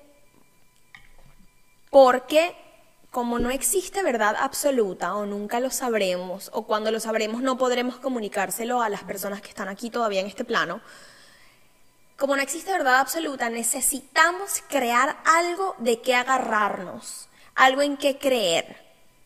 porque 1.89 2.55
como 3.11 3.39
no 3.39 3.49
existe 3.49 4.03
verdad 4.03 4.35
absoluta 4.37 5.15
o 5.15 5.25
nunca 5.25 5.59
lo 5.59 5.71
sabremos 5.71 6.51
o 6.53 6.63
cuando 6.63 6.91
lo 6.91 6.99
sabremos 6.99 7.41
no 7.41 7.57
podremos 7.57 7.97
comunicárselo 7.97 8.81
a 8.81 8.89
las 8.89 9.03
personas 9.03 9.41
que 9.41 9.49
están 9.49 9.67
aquí 9.67 9.89
todavía 9.89 10.21
en 10.21 10.27
este 10.27 10.45
plano, 10.45 10.81
como 12.17 12.35
no 12.35 12.41
existe 12.41 12.71
verdad 12.71 12.99
absoluta, 12.99 13.49
necesitamos 13.49 14.61
crear 14.67 15.17
algo 15.25 15.75
de 15.79 16.01
qué 16.01 16.15
agarrarnos, 16.15 17.29
algo 17.55 17.81
en 17.81 17.97
qué 17.97 18.17
creer, 18.17 18.75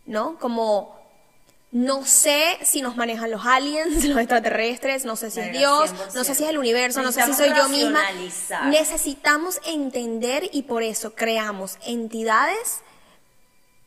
¿no? 0.06 0.38
Como 0.38 1.03
no 1.76 2.06
sé 2.06 2.60
si 2.62 2.84
nos 2.84 2.96
manejan 2.96 3.32
los 3.32 3.46
aliens, 3.48 4.04
los 4.06 4.18
extraterrestres, 4.20 5.06
no 5.06 5.16
sé 5.16 5.32
si 5.32 5.40
es 5.40 5.52
Dios, 5.52 5.90
100%. 5.92 6.14
no 6.14 6.24
sé 6.24 6.36
si 6.36 6.44
es 6.44 6.50
el 6.52 6.60
universo, 6.60 7.02
no 7.02 7.12
sé 7.12 7.24
si 7.26 7.34
soy 7.34 7.50
yo 7.56 7.68
misma. 7.68 8.00
Necesitamos 8.66 9.60
entender 9.66 10.48
y 10.54 10.62
por 10.64 10.84
eso 10.84 11.16
creamos 11.16 11.78
entidades 11.86 12.82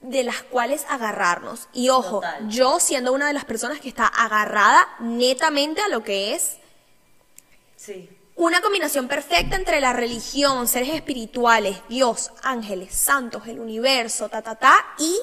de 0.00 0.24
las 0.24 0.42
cuales 0.42 0.84
agarrarnos. 0.88 1.68
Y 1.72 1.88
ojo, 1.88 2.16
Total. 2.16 2.48
yo 2.48 2.80
siendo 2.80 3.12
una 3.12 3.28
de 3.28 3.32
las 3.32 3.44
personas 3.44 3.78
que 3.80 3.88
está 3.88 4.06
agarrada 4.06 4.86
netamente 5.00 5.80
a 5.80 5.88
lo 5.88 6.02
que 6.02 6.34
es 6.34 6.56
Sí. 7.76 8.08
una 8.34 8.60
combinación 8.62 9.06
perfecta 9.06 9.54
entre 9.54 9.80
la 9.80 9.92
religión, 9.92 10.66
seres 10.66 10.92
espirituales, 10.92 11.78
Dios, 11.88 12.32
ángeles, 12.42 12.94
santos, 12.96 13.46
el 13.46 13.60
universo, 13.60 14.28
ta, 14.28 14.42
ta, 14.42 14.56
ta, 14.56 14.74
y 14.98 15.16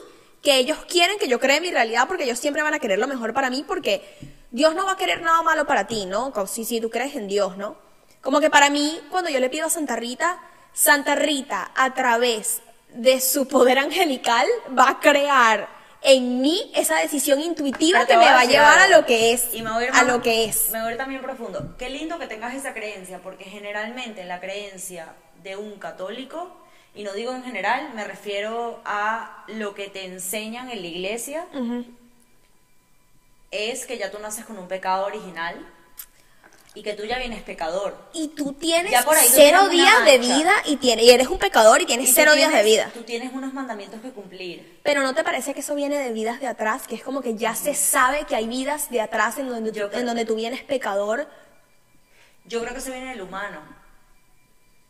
que 0.44 0.58
ellos 0.58 0.78
quieren 0.88 1.18
que 1.18 1.28
yo 1.28 1.40
cree 1.40 1.60
mi 1.62 1.72
realidad 1.72 2.08
porque 2.08 2.26
ellos 2.26 2.38
siempre 2.38 2.62
van 2.62 2.74
a 2.76 2.80
querer 2.80 3.00
lo 3.00 3.08
mejor 3.08 3.34
para 3.34 3.50
mí 3.50 3.64
porque 3.68 4.04
Dios 4.52 4.76
no 4.76 4.86
va 4.86 4.92
a 4.92 4.98
querer 4.98 5.22
nada 5.22 5.42
malo 5.42 5.66
para 5.66 5.88
ti, 5.88 6.06
¿no? 6.06 6.32
Como 6.34 6.46
si, 6.46 6.66
si 6.66 6.80
tú 6.82 6.90
crees 6.92 7.16
en 7.16 7.28
Dios, 7.28 7.58
¿no? 7.58 7.76
Como 8.22 8.40
que 8.40 8.50
para 8.50 8.70
mí, 8.70 9.02
cuando 9.10 9.30
yo 9.32 9.40
le 9.40 9.50
pido 9.50 9.66
a 9.66 9.70
Santa 9.70 9.96
Rita, 9.96 10.40
Santa 10.74 11.16
Rita, 11.16 11.72
a 11.76 11.94
través 11.94 12.62
de 12.90 13.20
su 13.22 13.48
poder 13.48 13.80
angelical, 13.80 14.46
va 14.78 14.90
a 14.90 15.00
crear 15.00 15.68
en 16.02 16.42
mí 16.42 16.72
esa 16.76 16.98
decisión 16.98 17.40
intuitiva 17.42 18.06
que 18.06 18.18
me 18.18 18.26
va 18.26 18.42
a 18.42 18.46
llevar 18.46 18.80
a 18.80 18.88
lo 18.90 19.06
que 19.06 19.32
es, 19.32 19.54
Y 19.54 19.62
me 19.62 19.72
voy 19.72 19.84
a, 19.86 19.88
ir 19.88 19.92
a 19.92 19.94
más- 20.04 20.08
lo 20.08 20.22
que 20.22 20.46
es. 20.46 20.70
Me 20.72 20.80
voy 20.82 20.90
a 20.90 20.92
ir 20.92 20.98
también 20.98 21.22
profundo. 21.22 21.76
Qué 21.78 21.90
lindo 21.90 22.20
que 22.20 22.28
tengas 22.28 22.54
esa 22.54 22.74
creencia, 22.74 23.20
porque 23.24 23.46
generalmente 23.46 24.24
la 24.26 24.40
creencia 24.42 25.14
de 25.42 25.56
un 25.56 25.80
católico, 25.80 26.63
y 26.96 27.04
no 27.04 27.14
digo 27.14 27.34
en 27.34 27.44
general, 27.44 27.92
me 27.96 28.04
refiero 28.04 28.82
a 28.86 29.44
lo 29.48 29.74
que 29.74 29.88
te 29.90 30.06
enseñan 30.06 30.70
en 30.70 30.82
la 30.82 30.88
iglesia, 30.88 31.46
es 33.52 33.86
que 33.86 33.98
ya 33.98 34.12
tú 34.12 34.20
naces 34.20 34.46
con 34.46 34.58
un 34.58 34.68
pecado 34.68 35.06
original 35.06 35.66
y 36.76 36.82
que 36.82 36.94
tú 36.94 37.04
ya 37.06 37.20
vienes 37.20 37.44
pecador. 37.44 37.96
Y 38.14 38.30
tú 38.30 38.54
tienes 38.54 38.92
Ya 38.92 39.04
por 39.04 39.16
ahí 39.16 39.28
tú 39.28 39.34
cero 39.36 39.60
tienes 39.70 39.72
días 39.88 40.06
de 40.06 40.18
vida 40.18 40.52
y, 40.66 40.78
tienes, 40.78 41.06
y 41.06 41.12
eres 41.12 41.28
un 41.28 41.38
pecador 41.38 41.80
y 41.82 41.86
tienes 41.86 42.10
Y 42.10 42.14
cero 42.14 42.34
días 42.34 42.52
de 42.52 42.64
tienes- 42.64 42.66
vida. 42.66 42.92
Tú 42.96 43.04
tienes 43.04 43.32
unos 43.32 43.54
mandamientos 43.54 44.02
que 44.02 44.10
cumplir. 44.10 44.80
Pero 44.84 45.04
¿no 45.04 45.14
te 45.14 45.24
parece 45.24 45.54
que 45.54 45.60
eso 45.60 45.76
viene 45.76 46.00
de 46.00 46.12
vidas 46.14 46.40
de 46.40 46.48
atrás? 46.48 46.88
Que 46.88 46.96
es 46.96 47.04
como 47.04 47.22
que 47.22 47.36
ya 47.36 47.54
se 47.54 47.76
sabe 47.76 48.26
que 48.26 48.36
hay 48.36 48.48
vidas 48.48 48.90
de 48.90 49.02
atrás 49.02 49.38
en 49.38 49.50
donde, 49.50 49.72
tú, 49.72 49.82
en 49.96 50.06
donde 50.06 50.26
tú 50.26 50.34
vienes 50.36 50.64
pecador, 50.64 51.28
Yo 52.46 52.60
creo 52.62 52.74
que 52.74 52.80
eso 52.80 52.92
viene 52.92 53.12
del 53.12 53.22
humano. 53.22 53.60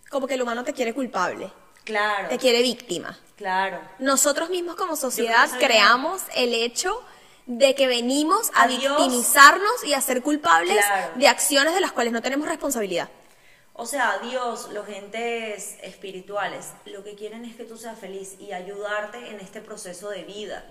como 0.10 0.26
que 0.26 0.36
el 0.36 0.42
humano 0.42 0.64
te 0.64 0.72
quiere 0.74 0.94
culpable, 0.94 1.52
Claro. 1.84 2.30
te 2.30 2.38
quiere 2.38 2.62
víctima. 2.62 3.18
Claro. 3.36 3.82
Nosotros 4.00 4.50
mismos 4.50 4.76
como 4.76 4.96
sociedad 4.96 5.50
que 5.52 5.66
creamos 5.66 6.22
el 6.36 6.54
hecho 6.54 7.02
de 7.46 7.76
que 7.76 7.88
venimos 7.88 8.52
a 8.56 8.68
victimizarnos 8.68 9.84
y 9.84 9.94
a 9.94 10.00
ser 10.02 10.22
culpables 10.22 10.78
Claro. 10.86 11.12
de 11.16 11.28
acciones 11.28 11.74
de 11.74 11.82
las 11.82 11.92
cuales 11.92 12.14
no 12.14 12.22
tenemos 12.22 12.48
responsabilidad. 12.48 13.10
O 13.74 13.86
sea, 13.88 14.20
Dios, 14.20 14.70
los 14.72 14.88
entes 14.88 15.78
espirituales, 15.82 16.68
lo 16.86 17.04
que 17.04 17.16
quieren 17.16 17.44
es 17.44 17.56
que 17.56 17.64
tú 17.64 17.76
seas 17.76 17.98
feliz 18.00 18.36
y 18.40 18.54
ayudarte 18.54 19.30
en 19.32 19.40
este 19.40 19.62
proceso 19.62 20.10
de 20.10 20.24
vida. 20.24 20.64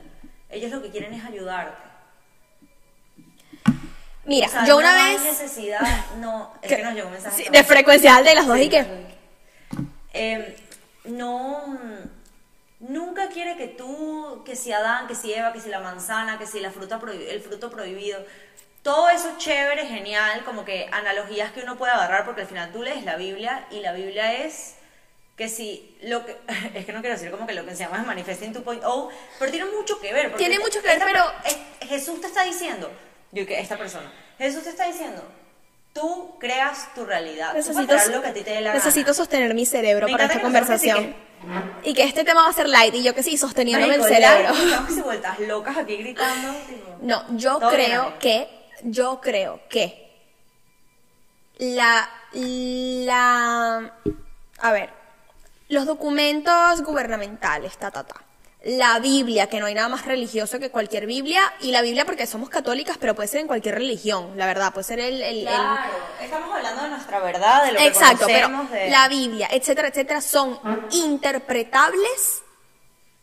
Ellos 0.49 0.71
lo 0.71 0.81
que 0.83 0.91
quieren 0.91 1.13
es 1.13 1.25
ayudarte. 1.25 1.77
Mira, 4.25 4.47
O 4.47 4.51
sea, 4.51 4.65
yo 4.65 4.75
no 4.75 4.79
una 4.79 5.05
hay 5.05 5.15
vez... 5.15 5.25
necesidad, 5.25 5.81
no, 6.19 6.53
es 6.63 6.69
que 6.77 6.83
nos 6.83 6.95
llegó 6.95 7.09
un 7.09 7.13
mensaje. 7.15 7.43
Sí, 7.45 7.51
de 7.51 7.65
frecuencial 7.65 8.25
de 8.25 8.35
las 8.37 8.47
dos 8.47 8.57
Sí, 8.57 8.63
y 8.65 8.69
que... 8.69 8.87
Eh, 10.15 10.57
no, 11.05 11.79
nunca 12.81 13.29
quiere 13.29 13.57
que 13.57 13.69
tú, 13.69 14.43
que 14.45 14.57
si 14.57 14.73
Adán, 14.73 15.07
que 15.07 15.15
si 15.15 15.33
Eva, 15.33 15.53
que 15.53 15.61
si 15.61 15.69
la 15.69 15.81
manzana, 15.81 16.39
que 16.39 16.47
si 16.47 16.61
la 16.61 16.71
fruta 16.71 17.01
el 17.07 17.41
fruto 17.41 17.71
prohibido, 17.71 18.25
todo 18.83 19.09
eso 19.11 19.35
chévere, 19.39 19.87
genial, 19.87 20.43
como 20.45 20.65
que 20.65 20.89
analogías 20.93 21.53
que 21.53 21.61
uno 21.63 21.77
puede 21.77 21.93
agarrar, 21.93 22.25
porque 22.25 22.41
al 22.43 22.47
final 22.49 22.73
tú 22.73 22.83
lees 22.83 23.05
la 23.05 23.17
Biblia 23.17 23.67
y 23.71 23.81
la 23.81 23.93
Biblia 23.93 24.33
es 24.45 24.75
que 25.37 25.49
si 25.49 25.97
lo 26.03 26.27
que, 26.27 26.37
es 26.75 26.85
que 26.85 26.93
no 26.93 27.01
quiero 27.01 27.15
decir 27.17 27.31
como 27.31 27.47
que 27.47 27.55
lo 27.55 27.65
que 27.65 27.73
se 27.77 27.85
llama 27.85 27.99
es 28.01 28.07
Manifesting 28.07 28.53
2.0, 28.55 29.09
pero 29.39 29.51
tiene 29.51 29.71
mucho 29.71 30.01
que 30.01 30.13
ver. 30.13 30.35
Tiene 30.37 30.59
mucho 30.59 30.81
que 30.83 30.89
ver, 30.89 30.97
esta- 30.99 31.07
pero- 31.07 31.33
es- 31.45 31.89
Jesús 31.89 32.21
te 32.21 32.27
está 32.27 32.43
diciendo, 32.45 32.91
yo 33.33 33.47
que 33.47 33.59
esta 33.61 33.77
persona, 33.77 34.11
Jesús 34.39 34.65
te 34.65 34.71
está 34.71 34.87
diciendo, 34.87 35.23
tú 35.93 36.37
creas 36.39 36.93
tu 36.95 37.05
realidad, 37.05 37.53
Necesito, 37.55 37.87
puedes 37.87 38.03
crear 38.03 38.17
lo 38.17 38.23
que 38.23 38.29
a 38.29 38.33
ti 38.35 38.41
te 38.43 38.51
dé 38.51 38.61
la 38.61 38.75
necesito 38.75 39.07
gana. 39.07 39.15
sostener 39.15 39.55
mi 39.55 39.67
cerebro 39.67 40.07
Me 40.07 40.13
para 40.13 40.25
esta 40.25 40.37
que 40.39 40.43
conversación. 40.43 41.15
Y 41.83 41.93
que 41.93 42.05
este 42.05 42.25
tema 42.25 42.43
va 42.43 42.49
a 42.51 42.53
ser 42.53 42.69
light 42.69 42.95
y 42.95 43.03
yo 43.03 43.15
que 43.15 43.23
sí, 43.23 43.37
sosteniéndome 43.37 43.97
el 43.97 44.03
cerebro. 44.05 44.55
Estamos 44.55 44.93
que 44.95 45.03
vueltas 45.03 45.39
locas 45.41 45.77
aquí 45.77 45.97
gritando. 45.97 46.53
tipo. 46.69 46.99
No, 47.03 47.25
yo 47.37 47.59
bien, 47.59 47.71
creo 47.71 48.19
que, 48.21 48.49
yo 48.85 49.21
creo 49.21 49.61
que 49.69 50.11
la, 51.59 52.09
la, 52.33 53.93
a 54.61 54.73
ver, 54.73 54.91
los 55.69 55.85
documentos 55.87 56.83
gubernamentales, 56.83 57.77
ta, 57.77 57.91
ta, 57.91 58.05
ta. 58.05 58.23
La 58.65 58.99
Biblia, 59.01 59.49
que 59.49 59.59
no 59.59 59.67
hay 59.67 59.75
nada 59.75 59.89
más 59.89 60.05
religioso 60.07 60.61
que 60.61 60.71
cualquier 60.71 61.07
Biblia, 61.07 61.43
y 61.63 61.73
la 61.73 61.83
Biblia 61.83 62.05
porque 62.05 62.27
somos 62.29 62.49
católicas, 62.49 62.97
pero 63.01 63.15
puede 63.17 63.27
ser 63.29 63.41
en 63.41 63.49
cualquier 63.49 63.75
religión, 63.75 64.33
la 64.37 64.47
verdad, 64.47 64.73
puede 64.73 64.85
ser 64.85 65.01
el, 65.01 65.21
el- 65.21 65.39
el- 65.39 65.45
Claro, 65.47 65.93
estamos 66.21 66.55
hablando 66.55 66.83
de 66.85 66.89
nuestra 66.91 67.19
verdad, 67.21 67.65
de 67.65 67.73
lo 67.73 67.79
que 67.79 67.87
Exacto, 67.89 68.27
pero 68.27 68.47
conocemos, 68.47 68.71
de... 68.71 68.91
la 68.91 69.09
Biblia, 69.09 69.49
etcétera, 69.51 69.89
etcétera, 69.89 70.21
son 70.21 70.61
interpretables 70.93 72.43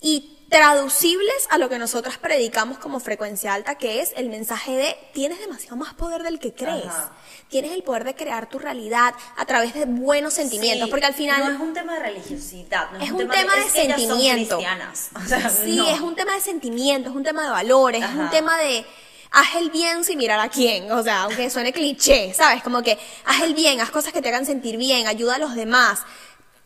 y 0.02 0.39
traducibles 0.50 1.48
a 1.52 1.58
lo 1.58 1.70
que 1.70 1.78
nosotras 1.78 2.18
predicamos 2.18 2.78
como 2.80 3.00
frecuencia 3.00 3.54
alta, 3.54 3.76
que 3.76 4.02
es 4.02 4.12
el 4.16 4.30
mensaje 4.30 4.76
de 4.76 4.98
tienes 5.14 5.40
demasiado 5.40 5.76
más 5.78 5.94
poder 5.94 6.24
del 6.24 6.40
que 6.40 6.54
crees. 6.54 6.86
Ajá. 6.88 7.12
Tienes 7.50 7.72
el 7.72 7.84
poder 7.84 8.04
de 8.04 8.16
crear 8.16 8.50
tu 8.50 8.60
realidad 8.60 9.14
a 9.38 9.46
través 9.46 9.74
de 9.74 9.86
buenos 9.86 10.34
sentimientos, 10.34 10.86
Sí, 10.86 10.92
porque 10.92 11.06
al 11.06 11.14
final 11.14 11.44
No 11.44 11.52
es 11.54 11.60
un 11.60 11.74
tema 11.74 11.94
de 11.94 12.00
religiosidad, 12.00 12.92
no 12.92 12.98
es, 13.00 13.06
es 13.06 13.12
un 13.12 13.28
tema 13.30 13.56
de 13.56 13.62
son 13.64 13.72
sentimiento. 13.72 14.56
cristianas. 14.58 15.10
O 15.16 15.28
sea, 15.28 15.50
Sí, 15.50 15.76
no. 15.76 15.88
es 15.88 16.00
un 16.02 16.16
tema 16.16 16.34
de 16.34 16.42
sentimientos, 16.42 17.12
es 17.12 17.18
un 17.18 17.24
tema 17.24 17.44
de 17.44 17.50
valores, 17.50 18.04
es 18.04 18.16
un 18.16 18.30
tema 18.30 18.58
de 18.58 18.86
haz 19.32 19.56
el 19.56 19.70
bien 19.70 20.04
sin 20.04 20.18
mirar 20.18 20.40
a 20.40 20.50
quién, 20.50 20.92
o 20.92 21.04
sea, 21.04 21.24
aunque 21.24 21.50
suene 21.52 21.72
cliché, 21.72 22.34
¿sabes? 22.34 22.64
Como 22.64 22.82
que 22.82 22.98
haz 23.26 23.42
el 23.42 23.54
bien, 23.54 23.80
haz 23.82 23.92
cosas 23.92 24.12
que 24.14 24.22
te 24.22 24.30
hagan 24.30 24.46
sentir 24.46 24.78
bien, 24.78 25.08
ayuda 25.08 25.36
a 25.36 25.40
los 25.40 25.54
demás. 25.56 26.02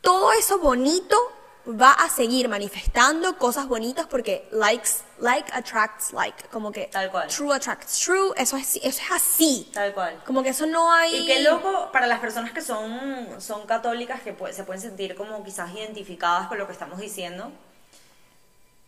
Todo 0.01 0.31
eso 0.33 0.59
bonito 0.59 1.17
va 1.65 1.93
a 1.93 2.09
seguir 2.09 2.49
manifestando 2.49 3.37
cosas 3.37 3.67
bonitas 3.67 4.05
porque 4.07 4.47
likes, 4.51 4.89
like 5.19 5.49
attracts 5.53 6.11
like, 6.11 6.47
como 6.49 6.71
que 6.73 6.87
Tal 6.87 7.09
cual. 7.09 7.27
true 7.29 7.53
attracts 7.53 7.99
true, 8.01 8.33
eso 8.35 8.57
es, 8.57 8.75
eso 8.77 8.87
es 9.01 9.11
así. 9.11 9.69
Tal 9.73 9.93
cual. 9.93 10.21
Como 10.25 10.43
que 10.43 10.49
eso 10.49 10.65
no 10.65 10.91
hay... 10.91 11.15
Y 11.15 11.25
qué 11.25 11.39
loco 11.41 11.89
para 11.93 12.05
las 12.07 12.19
personas 12.19 12.51
que 12.51 12.61
son, 12.61 13.39
son 13.39 13.65
católicas, 13.65 14.21
que 14.21 14.37
pu- 14.37 14.51
se 14.51 14.65
pueden 14.65 14.81
sentir 14.81 15.15
como 15.15 15.41
quizás 15.43 15.73
identificadas 15.73 16.47
con 16.49 16.57
lo 16.57 16.67
que 16.67 16.73
estamos 16.73 16.99
diciendo. 16.99 17.49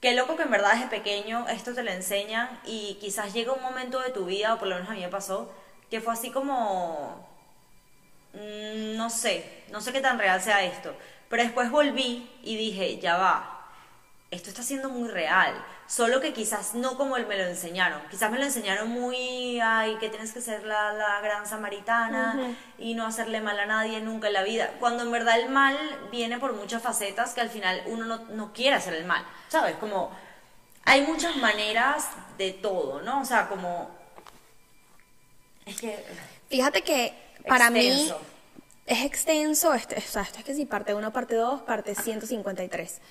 Qué 0.01 0.13
loco 0.13 0.35
que 0.35 0.43
en 0.43 0.51
verdad 0.51 0.73
desde 0.73 0.87
pequeño 0.87 1.47
esto 1.47 1.73
te 1.73 1.81
lo 1.81 1.91
enseñan 1.91 2.59
y 2.65 2.95
quizás 2.99 3.33
llega 3.33 3.53
un 3.53 3.61
momento 3.61 4.01
de 4.01 4.09
tu 4.11 4.25
vida, 4.25 4.53
o 4.53 4.59
por 4.59 4.67
lo 4.67 4.75
menos 4.75 4.89
a 4.89 4.93
mí 4.93 4.99
me 5.01 5.07
pasó, 5.07 5.49
que 5.89 6.01
fue 6.01 6.11
así 6.13 6.29
como... 6.29 7.25
mm, 8.33 8.97
No 8.97 9.09
sé, 9.09 9.63
no 9.71 9.79
sé 9.81 9.93
qué 9.93 10.01
tan 10.01 10.19
real 10.19 10.41
sea 10.41 10.63
esto. 10.63 10.93
Pero 11.35 11.47
después 11.47 11.69
volví 11.69 12.31
y 12.43 12.55
dije, 12.55 12.97
ya 12.97 13.17
va, 13.17 13.67
esto 14.31 14.49
está 14.49 14.63
siendo 14.63 14.87
muy 14.89 15.09
real. 15.09 15.53
Solo 15.85 16.21
que 16.21 16.31
quizás 16.31 16.75
no 16.75 16.95
como 16.95 17.17
él 17.17 17.27
me 17.27 17.35
lo 17.35 17.43
enseñaron. 17.43 18.01
Quizás 18.09 18.31
me 18.31 18.39
lo 18.39 18.45
enseñaron 18.45 18.87
muy, 18.87 19.59
ay, 19.59 19.97
que 19.99 20.07
tienes 20.07 20.31
que 20.31 20.39
ser 20.39 20.63
la, 20.63 20.93
la 20.93 21.19
gran 21.19 21.45
samaritana 21.45 22.55
y 22.77 22.93
no 22.93 23.05
hacerle 23.05 23.41
mal 23.41 23.59
a 23.59 23.65
nadie 23.65 23.99
nunca 23.99 24.27
en 24.27 24.33
la 24.33 24.43
vida. 24.43 24.75
Cuando 24.79 25.03
en 25.03 25.11
verdad 25.11 25.37
el 25.37 25.49
mal 25.49 25.77
viene 26.09 26.39
por 26.39 26.53
muchas 26.53 26.81
facetas 26.81 27.33
que 27.33 27.41
al 27.41 27.49
final 27.49 27.83
uno 27.87 28.05
no, 28.05 28.17
no 28.29 28.53
quiere 28.53 28.77
hacer 28.77 28.93
el 28.93 29.03
mal. 29.03 29.25
¿Sabes? 29.49 29.75
Como 29.75 30.17
hay 30.85 31.01
muchas 31.01 31.35
maneras 31.35 32.11
de 32.37 32.53
todo, 32.53 33.01
¿no? 33.01 33.19
O 33.19 33.25
sea, 33.25 33.49
como... 33.49 33.89
Es 35.65 35.81
que... 35.81 36.01
Fíjate 36.49 36.81
que 36.81 37.13
para 37.45 37.65
Extenso. 37.67 38.19
mí 38.19 38.25
es 38.85 39.03
extenso, 39.03 39.73
este, 39.73 39.97
o 39.97 40.01
sea, 40.01 40.21
esto 40.23 40.39
es 40.39 40.45
que 40.45 40.53
sí, 40.53 40.65
parte 40.65 40.93
1, 40.93 41.11
parte 41.13 41.35
2, 41.35 41.61
parte 41.63 41.95
153. 41.95 43.01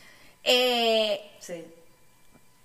Eh, 0.45 1.21
Sí. 1.41 1.65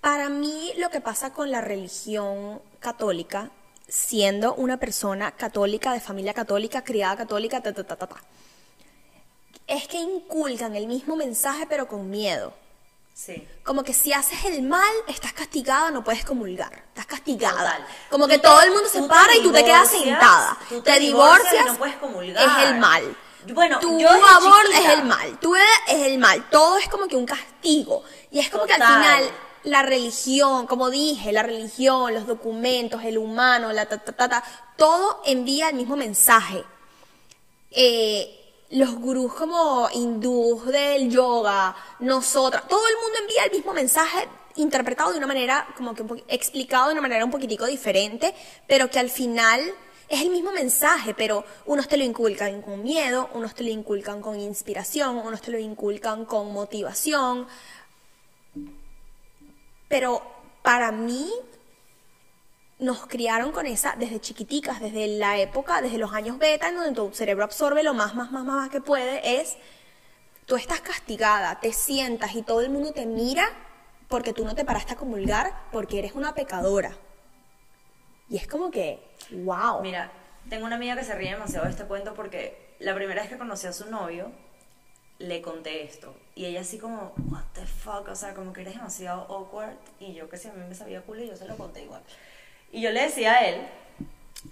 para 0.02 0.30
mí 0.30 0.72
lo 0.78 0.90
que 0.90 1.02
pasa 1.02 1.34
con 1.34 1.50
la 1.52 1.62
religión 1.62 2.62
católica, 2.80 3.52
siendo 3.88 4.54
una 4.56 4.78
persona 4.78 5.32
católica, 5.32 5.94
de 5.94 6.00
familia 6.00 6.34
católica, 6.34 6.84
criada 6.84 7.18
católica, 7.18 7.62
ta, 7.62 7.74
ta, 7.74 7.84
ta, 7.84 7.96
ta, 7.96 8.08
ta, 8.08 8.24
es 9.68 9.88
que 9.88 9.98
inculcan 9.98 10.76
el 10.76 10.88
mismo 10.88 11.16
mensaje 11.16 11.66
pero 11.68 11.88
con 11.88 12.10
miedo. 12.10 12.54
Sí. 13.26 13.46
Como 13.66 13.84
que 13.84 13.94
si 13.94 14.14
haces 14.14 14.46
el 14.46 14.62
mal, 14.64 14.90
estás 15.08 15.34
castigada, 15.34 15.92
no 15.92 16.06
puedes 16.06 16.24
comulgar. 16.24 16.72
Estás 16.88 17.06
castigada. 17.06 17.58
Total. 17.76 17.88
Como 18.10 18.24
Tú 18.26 18.30
que 18.30 18.38
te- 18.38 18.44
todo 18.44 18.62
el 18.62 18.72
mundo 18.72 18.88
se 18.88 19.02
para 19.04 19.36
y 19.36 19.42
tú 19.44 19.52
te 19.52 19.66
quedas 19.66 19.90
sentada. 19.92 20.58
tú 20.70 20.82
te, 20.82 20.94
te 20.94 21.00
divorcias, 21.00 21.42
divorcias 21.52 21.66
y 21.66 21.70
no 21.74 21.78
puedes 21.78 21.96
comulgar. 21.98 22.48
Es 22.64 22.68
el 22.70 22.78
mal. 22.80 23.18
Bueno, 23.54 23.80
tu 23.80 23.90
amor 24.08 24.66
chiquita- 24.68 24.80
es 24.94 25.00
el 25.00 25.04
mal. 25.04 25.40
Tu 25.40 25.54
es 25.56 25.64
el 25.90 26.18
mal. 26.18 26.50
Todo 26.50 26.78
es 26.78 26.88
como 26.88 27.08
que 27.10 27.18
un 27.18 27.26
castigo. 27.26 28.04
Y 28.32 28.40
es 28.40 28.50
como 28.50 28.66
que 28.66 28.74
al 28.74 28.82
final 28.82 29.30
la 29.64 29.82
religión, 29.84 30.66
como 30.66 30.90
dije, 30.90 31.34
la 31.34 31.44
religión, 31.44 32.14
los 32.14 32.26
documentos, 32.26 33.04
el 33.04 33.18
humano, 33.18 33.74
la 33.74 33.86
ta, 33.86 33.98
ta, 33.98 34.14
ta, 34.14 34.30
ta, 34.30 34.44
todo 34.78 35.22
envía 35.26 35.68
el 35.68 35.76
mismo 35.76 35.98
mensaje. 35.98 36.64
Eh, 37.72 38.39
los 38.72 38.96
gurús 38.96 39.34
como 39.34 39.90
hindús 39.92 40.66
del 40.68 41.10
yoga, 41.10 41.76
nosotras, 42.00 42.68
todo 42.68 42.88
el 42.88 42.96
mundo 42.96 43.20
envía 43.22 43.46
el 43.46 43.52
mismo 43.52 43.74
mensaje 43.74 44.28
interpretado 44.56 45.12
de 45.12 45.18
una 45.18 45.28
manera, 45.28 45.68
como 45.76 45.96
que 45.96 46.04
un 46.04 46.22
explicado 46.28 46.88
de 46.88 46.94
una 46.94 47.02
manera 47.02 47.26
un 47.26 47.32
poquitico 47.32 47.66
diferente, 47.66 48.34
pero 48.68 48.90
que 48.90 49.00
al 49.00 49.10
final 49.10 49.62
es 50.08 50.22
el 50.22 50.30
mismo 50.30 50.52
mensaje, 50.52 51.14
pero 51.14 51.46
unos 51.66 51.88
te 51.88 51.98
lo 51.98 52.04
inculcan 52.04 52.62
con 52.62 52.84
miedo, 52.84 53.30
unos 53.34 53.56
te 53.56 53.64
lo 53.64 53.70
inculcan 53.70 54.22
con 54.22 54.40
inspiración, 54.40 55.18
unos 55.18 55.42
te 55.42 55.52
lo 55.52 55.58
inculcan 55.58 56.26
con 56.26 56.52
motivación, 56.52 57.48
pero 59.88 60.22
para 60.62 60.92
mí 60.92 61.32
nos 62.80 63.06
criaron 63.08 63.52
con 63.52 63.66
esa 63.66 63.96
desde 63.98 64.20
chiquiticas, 64.20 64.80
desde 64.80 65.08
la 65.08 65.38
época, 65.38 65.82
desde 65.82 65.98
los 65.98 66.14
años 66.14 66.38
beta, 66.38 66.70
en 66.70 66.76
donde 66.76 66.94
tu 66.94 67.14
cerebro 67.14 67.44
absorbe 67.44 67.84
lo 67.84 67.94
más, 67.94 68.16
más, 68.16 68.32
más, 68.32 68.46
más 68.46 68.70
que 68.70 68.82
puede, 68.82 69.42
es 69.42 69.58
tú 70.46 70.56
estás 70.56 70.80
castigada, 70.82 71.60
te 71.60 71.74
sientas 71.74 72.36
y 72.36 72.42
todo 72.42 72.62
el 72.62 72.70
mundo 72.70 72.92
te 72.94 73.06
mira 73.06 73.48
porque 74.08 74.34
tú 74.34 74.46
no 74.46 74.56
te 74.56 74.66
paraste 74.66 74.94
a 74.94 74.96
comulgar 74.96 75.54
porque 75.72 76.00
eres 76.00 76.14
una 76.14 76.34
pecadora. 76.34 76.96
Y 78.30 78.38
es 78.38 78.48
como 78.48 78.72
que, 78.72 79.00
wow. 79.44 79.82
Mira, 79.82 80.12
tengo 80.50 80.66
una 80.66 80.78
amiga 80.78 80.96
que 80.96 81.04
se 81.04 81.14
ríe 81.16 81.32
demasiado 81.32 81.66
de 81.66 81.72
este 81.72 81.84
cuento 81.86 82.14
porque 82.14 82.76
la 82.80 82.96
primera 82.96 83.22
vez 83.22 83.30
que 83.30 83.38
conocí 83.38 83.68
a 83.68 83.74
su 83.74 83.90
novio, 83.92 84.32
le 85.20 85.42
conté 85.42 85.84
esto. 85.84 86.16
Y 86.34 86.46
ella 86.46 86.62
así 86.62 86.80
como, 86.80 87.14
what 87.30 87.44
the 87.54 87.66
fuck, 87.66 88.08
o 88.08 88.16
sea, 88.16 88.34
como 88.34 88.54
que 88.54 88.62
eres 88.62 88.76
demasiado 88.76 89.22
awkward. 89.30 89.76
Y 90.00 90.14
yo 90.14 90.30
que 90.30 90.38
si 90.38 90.48
a 90.48 90.54
mí 90.54 90.64
me 90.68 90.74
sabía 90.74 91.02
culo 91.02 91.22
y 91.22 91.28
yo 91.28 91.36
se 91.36 91.46
lo 91.46 91.58
conté 91.58 91.84
igual. 91.84 92.02
Y 92.72 92.82
yo 92.82 92.92
le 92.92 93.04
decía 93.04 93.34
a 93.34 93.48
él, 93.48 93.68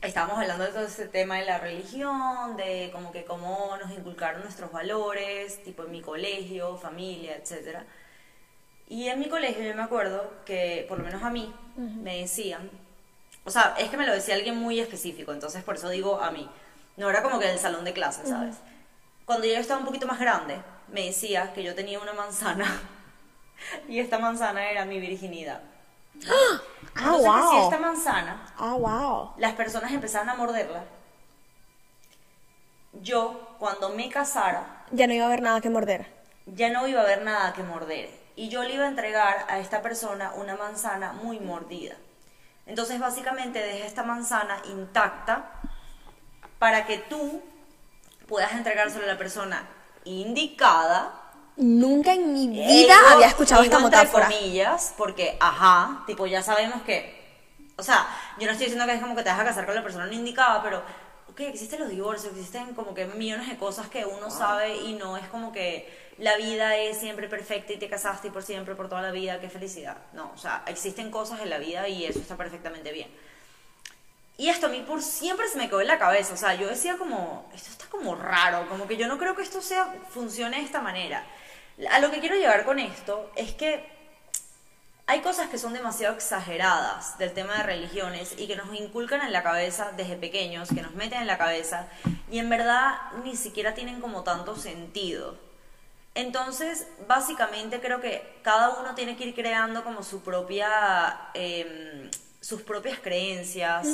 estábamos 0.01 0.39
hablando 0.39 0.65
de 0.65 0.71
todo 0.71 0.86
ese 0.86 1.08
tema 1.08 1.38
de 1.38 1.45
la 1.45 1.60
religión, 1.60 2.58
de 2.58 2.89
como 2.91 3.12
que 3.12 3.25
cómo 3.25 3.77
nos 3.77 3.91
inculcaron 3.91 4.41
nuestros 4.41 4.71
valores, 4.71 5.63
tipo 5.63 5.84
en 5.84 5.91
mi 5.91 6.01
colegio, 6.01 6.77
familia, 6.77 7.36
etcétera. 7.36 7.86
Y 8.89 9.08
en 9.10 9.19
mi 9.19 9.27
colegio 9.27 9.63
yo 9.63 9.75
me 9.75 9.84
acuerdo 9.84 10.32
que, 10.45 10.86
por 10.88 10.97
lo 10.97 11.03
menos 11.03 11.21
a 11.21 11.30
mí, 11.30 11.53
me 11.75 12.21
decían, 12.21 12.69
o 13.43 13.51
sea, 13.51 13.75
es 13.77 13.89
que 13.89 13.97
me 13.97 14.06
lo 14.06 14.13
decía 14.13 14.36
alguien 14.36 14.58
muy 14.58 14.80
específico, 14.80 15.32
entonces 15.34 15.63
por 15.63 15.75
eso 15.75 15.89
digo 15.89 16.21
a 16.21 16.32
mí. 16.32 16.49
No 16.95 17.10
era 17.10 17.21
como 17.21 17.39
que 17.39 17.45
en 17.45 17.51
el 17.51 17.60
salón 17.60 17.86
de 17.86 17.93
clases, 17.93 18.30
¿sabes? 18.30 18.56
Cuando 19.25 19.45
yo 19.45 19.56
estaba 19.56 19.80
un 19.80 19.86
poquito 19.86 20.08
más 20.08 20.19
grande, 20.19 20.58
me 20.88 21.06
decía 21.06 21.53
que 21.53 21.63
yo 21.63 21.75
tenía 21.75 21.99
una 21.99 22.13
manzana 22.13 22.82
y 23.89 23.99
esta 23.99 24.19
manzana 24.19 24.71
era 24.71 24.86
mi 24.86 24.99
virginidad. 24.99 25.62
Ah, 26.99 27.13
Entonces, 27.13 27.27
wow. 27.27 27.51
si 27.51 27.58
esta 27.60 27.77
manzana 27.77 28.45
Ah, 28.58 28.73
wow. 28.73 29.34
las 29.38 29.53
personas 29.53 29.91
empezaban 29.91 30.30
a 30.32 30.36
morderla, 30.36 30.84
yo, 32.93 33.56
cuando 33.60 33.89
me 33.89 34.10
casara, 34.10 34.84
Ya 34.91 35.06
no 35.06 35.13
iba 35.13 35.25
a 35.25 35.27
haber 35.27 35.41
nada 35.41 35.62
que 35.62 35.69
morder. 35.69 36.08
ya 36.47 36.69
no 36.69 36.88
iba 36.88 37.01
a 37.01 37.03
haber 37.03 37.21
nada 37.21 37.53
que 37.53 37.62
morder. 37.63 38.10
Y 38.36 38.49
yo 38.49 38.63
le 38.63 38.73
iba 38.73 38.86
a 38.86 38.88
entregar 38.88 39.45
a 39.49 39.60
esta 39.60 39.82
persona 39.82 40.32
una 40.36 40.56
manzana 40.56 41.13
muy 41.13 41.39
mordida. 41.39 41.95
Entonces, 42.65 42.99
básicamente, 42.99 43.60
deja 43.60 43.86
esta 43.86 44.03
manzana 44.03 44.58
intacta 44.65 45.51
para 46.60 46.86
que 46.86 46.97
tú 46.97 47.41
puedas 48.27 48.53
entregárselo 48.53 49.03
a 49.03 49.08
la 49.08 49.17
persona 49.17 49.67
indicada. 50.03 51.13
Nunca 51.58 52.13
en 52.13 52.34
mi 52.34 52.48
vida 52.48 52.67
Digo- 52.67 52.93
había 53.10 53.28
escuchado 53.28 53.63
esta 53.63 53.78
entre 53.78 53.89
metáfora. 53.98 54.26
comillas, 54.30 54.93
porque, 54.98 55.38
ajá, 55.39 56.04
tipo, 56.06 56.26
ya 56.28 56.41
sabemos 56.43 56.82
que. 56.84 57.17
O 57.78 57.84
sea, 57.84 58.08
yo 58.39 58.46
no 58.46 58.52
estoy 58.52 58.65
diciendo 58.67 58.86
que 58.86 58.93
es 58.93 59.02
como 59.02 59.15
que 59.15 59.24
te 59.24 59.30
vas 59.30 59.39
a 59.39 59.43
casar 59.46 59.65
con 59.65 59.76
la 59.76 59.84
persona 59.84 60.06
no 60.06 60.13
indicada, 60.13 60.62
pero. 60.63 60.82
Ok, 61.30 61.41
existen 61.41 61.80
los 61.82 61.89
divorcios, 61.89 62.34
existen 62.34 62.74
como 62.74 62.96
que 62.96 63.06
millones 63.06 63.48
de 63.48 63.58
cosas 63.58 63.88
que 63.89 64.06
uno 64.06 64.32
sabe 64.32 64.76
y 64.76 64.93
no 64.93 65.17
es 65.17 65.28
como 65.28 65.52
que 65.52 65.88
la 66.17 66.36
vida 66.36 66.76
es 66.78 66.98
siempre 66.98 67.28
perfecta 67.28 67.74
y 67.74 67.78
te 67.78 67.88
casaste 67.89 68.30
y 68.30 68.32
por 68.32 68.41
siempre, 68.41 68.74
por 68.74 68.89
toda 68.89 69.04
la 69.04 69.12
vida, 69.12 69.39
qué 69.39 69.48
felicidad. 69.48 69.98
No, 70.13 70.32
o 70.34 70.38
sea, 70.39 70.63
existen 70.65 71.12
cosas 71.12 71.41
en 71.41 71.52
la 71.52 71.60
vida 71.60 71.88
y 71.88 72.06
eso 72.06 72.17
está 72.20 72.36
perfectamente 72.38 72.91
bien. 72.91 73.08
Y 74.38 74.50
esto 74.50 74.65
a 74.67 74.70
mí 74.70 74.84
por 74.88 75.04
siempre 75.04 75.48
se 75.48 75.58
me 75.60 75.67
quedó 75.67 75.82
en 75.82 75.88
la 75.88 76.00
cabeza. 76.00 76.34
O 76.34 76.38
sea, 76.38 76.56
yo 76.56 76.67
decía 76.67 76.98
como, 76.98 77.48
esto 77.54 77.70
está 77.70 77.86
como 77.88 78.15
raro, 78.15 78.67
como 78.70 78.88
que 78.88 78.98
yo 78.98 79.08
no 79.08 79.20
creo 79.20 79.36
que 79.36 79.43
esto 79.43 79.62
sea, 79.62 79.93
funcione 80.10 80.58
de 80.58 80.63
esta 80.63 80.82
manera. 80.82 81.24
A 81.92 82.00
lo 82.00 82.10
que 82.12 82.20
quiero 82.20 82.36
llegar 82.36 82.66
con 82.66 82.80
esto 82.80 83.30
es 83.36 83.54
que 83.54 83.86
hay 85.06 85.22
cosas 85.22 85.48
que 85.50 85.58
son 85.58 85.74
demasiado 85.74 86.16
exageradas 86.16 87.18
del 87.18 87.34
tema 87.34 87.56
de 87.58 87.63
religiones 87.63 88.34
y 88.38 88.48
que 88.48 88.56
nos 88.56 88.74
inculcan 88.74 89.22
en 89.22 89.32
la 89.32 89.44
cabeza 89.44 89.92
desde 89.96 90.18
pequeños, 90.18 90.70
que 90.70 90.82
nos 90.82 90.94
meten 90.96 91.22
en 91.22 91.28
la 91.28 91.38
cabeza 91.38 91.88
y 92.30 92.40
en 92.40 92.50
verdad 92.50 92.96
ni 93.24 93.36
siquiera 93.38 93.74
tienen 93.74 94.02
como 94.02 94.24
tanto 94.24 94.56
sentido. 94.56 95.38
Entonces, 96.16 96.88
básicamente 97.08 97.80
creo 97.80 98.02
que 98.02 98.38
cada 98.42 98.72
uno 98.80 98.96
tiene 98.96 99.16
que 99.16 99.26
ir 99.26 99.36
creando 99.36 99.84
como 99.84 100.02
su 100.04 100.22
propia, 100.24 101.30
em, 101.36 102.10
sus 102.42 102.63
propias 102.63 103.00
creencias, 103.00 103.88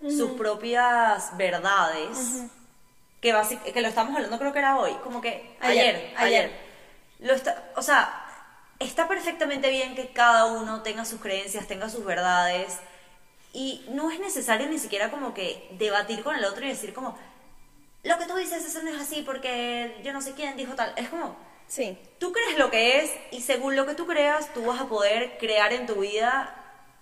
sus 0.00 0.30
propias 0.32 1.36
verdades, 1.36 2.44
que, 3.20 3.34
basic- 3.34 3.62
que 3.72 3.80
lo 3.82 3.88
estamos 3.88 4.14
hablando 4.16 4.38
creo 4.38 4.52
que 4.52 4.58
era 4.60 4.78
hoy, 4.78 4.92
como 5.04 5.20
que 5.20 5.56
Ayer, 5.60 5.94
ayer, 5.96 6.14
ayer. 6.16 6.44
ayer. 6.46 6.67
Lo 7.18 7.34
está, 7.34 7.70
o 7.76 7.82
sea, 7.82 8.24
está 8.78 9.08
perfectamente 9.08 9.70
bien 9.70 9.94
que 9.94 10.08
cada 10.08 10.46
uno 10.46 10.82
tenga 10.82 11.04
sus 11.04 11.20
creencias, 11.20 11.66
tenga 11.66 11.88
sus 11.88 12.04
verdades. 12.04 12.78
Y 13.52 13.84
no 13.90 14.10
es 14.10 14.20
necesario 14.20 14.68
ni 14.68 14.78
siquiera 14.78 15.10
como 15.10 15.34
que 15.34 15.68
debatir 15.72 16.22
con 16.22 16.36
el 16.36 16.44
otro 16.44 16.64
y 16.64 16.68
decir 16.68 16.92
como, 16.92 17.18
lo 18.04 18.18
que 18.18 18.26
tú 18.26 18.36
dices 18.36 18.64
eso 18.64 18.82
no 18.82 18.90
es 18.90 19.00
así 19.00 19.22
porque 19.22 20.00
yo 20.04 20.12
no 20.12 20.20
sé 20.20 20.32
quién 20.34 20.56
dijo 20.56 20.74
tal. 20.74 20.92
Es 20.96 21.08
como, 21.08 21.36
Sí. 21.66 21.98
tú 22.18 22.32
crees 22.32 22.56
lo 22.58 22.70
que 22.70 23.02
es 23.02 23.10
y 23.30 23.40
según 23.42 23.74
lo 23.76 23.84
que 23.86 23.94
tú 23.94 24.06
creas, 24.06 24.52
tú 24.54 24.64
vas 24.64 24.80
a 24.80 24.86
poder 24.88 25.38
crear 25.38 25.72
en 25.72 25.86
tu 25.86 25.96
vida 25.96 26.54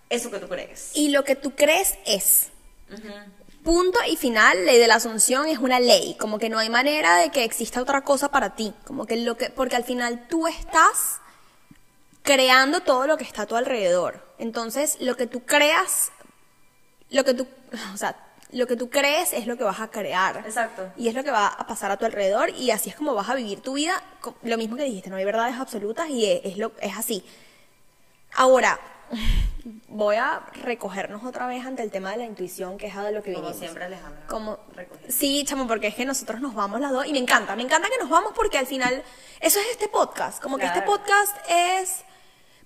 eso 0.08 0.30
que 0.30 0.38
tú 0.38 0.48
crees. 0.48 0.92
Y 0.94 1.10
lo 1.10 1.24
que 1.24 1.36
tú 1.36 1.54
crees 1.54 1.98
es. 2.06 2.50
Punto 3.66 3.98
y 4.08 4.14
final, 4.14 4.64
ley 4.64 4.78
de 4.78 4.86
la 4.86 4.94
asunción 4.94 5.48
es 5.48 5.58
una 5.58 5.80
ley, 5.80 6.16
como 6.20 6.38
que 6.38 6.48
no 6.48 6.60
hay 6.60 6.70
manera 6.70 7.16
de 7.16 7.30
que 7.30 7.42
exista 7.42 7.82
otra 7.82 8.02
cosa 8.02 8.30
para 8.30 8.54
ti, 8.54 8.72
como 8.86 9.06
que 9.06 9.16
lo 9.16 9.36
que 9.36 9.50
porque 9.50 9.74
al 9.74 9.82
final 9.82 10.28
tú 10.28 10.46
estás 10.46 11.20
creando 12.22 12.78
todo 12.78 13.08
lo 13.08 13.16
que 13.16 13.24
está 13.24 13.42
a 13.42 13.46
tu 13.46 13.56
alrededor. 13.56 14.24
Entonces, 14.38 14.98
lo 15.00 15.16
que 15.16 15.26
tú 15.26 15.44
creas 15.44 16.12
lo 17.10 17.24
que 17.24 17.34
tú, 17.34 17.48
o 17.92 17.96
sea, 17.96 18.16
lo 18.52 18.68
que 18.68 18.76
tú 18.76 18.88
crees 18.88 19.32
es 19.32 19.48
lo 19.48 19.56
que 19.56 19.64
vas 19.64 19.80
a 19.80 19.88
crear. 19.88 20.44
Exacto. 20.46 20.92
Y 20.96 21.08
es 21.08 21.14
lo 21.16 21.24
que 21.24 21.32
va 21.32 21.48
a 21.48 21.66
pasar 21.66 21.90
a 21.90 21.96
tu 21.96 22.04
alrededor 22.04 22.50
y 22.50 22.70
así 22.70 22.90
es 22.90 22.94
como 22.94 23.14
vas 23.14 23.28
a 23.28 23.34
vivir 23.34 23.62
tu 23.62 23.72
vida. 23.72 24.00
Lo 24.44 24.58
mismo 24.58 24.76
que 24.76 24.84
dijiste, 24.84 25.10
no 25.10 25.16
hay 25.16 25.24
verdades 25.24 25.56
absolutas 25.56 26.08
y 26.08 26.24
es, 26.24 26.40
es 26.44 26.56
lo, 26.56 26.70
es 26.80 26.96
así. 26.96 27.24
Ahora, 28.32 28.78
voy 29.88 30.16
a 30.16 30.40
recogernos 30.62 31.24
otra 31.24 31.46
vez 31.46 31.64
ante 31.64 31.82
el 31.82 31.90
tema 31.90 32.10
de 32.12 32.18
la 32.18 32.24
intuición, 32.24 32.78
que 32.78 32.86
es 32.86 32.94
de 32.94 33.12
lo 33.12 33.22
que 33.22 33.32
Como 33.32 33.44
vinimos. 33.46 33.56
siempre, 33.58 33.84
Alejandra. 33.84 34.26
Como, 34.28 34.58
Recogiendo. 34.74 35.12
sí, 35.12 35.44
chamo, 35.46 35.66
porque 35.66 35.88
es 35.88 35.94
que 35.94 36.04
nosotros 36.04 36.40
nos 36.40 36.54
vamos 36.54 36.80
las 36.80 36.92
dos 36.92 37.06
y 37.06 37.12
me 37.12 37.18
encanta, 37.18 37.56
me 37.56 37.62
encanta 37.62 37.88
que 37.88 37.98
nos 37.98 38.08
vamos 38.08 38.32
porque 38.34 38.58
al 38.58 38.66
final 38.66 39.02
eso 39.40 39.58
es 39.58 39.66
este 39.72 39.88
podcast, 39.88 40.42
como 40.42 40.58
que 40.58 40.66
este 40.66 40.82
Claro. 40.82 40.92
podcast 40.92 41.36
es, 41.48 42.04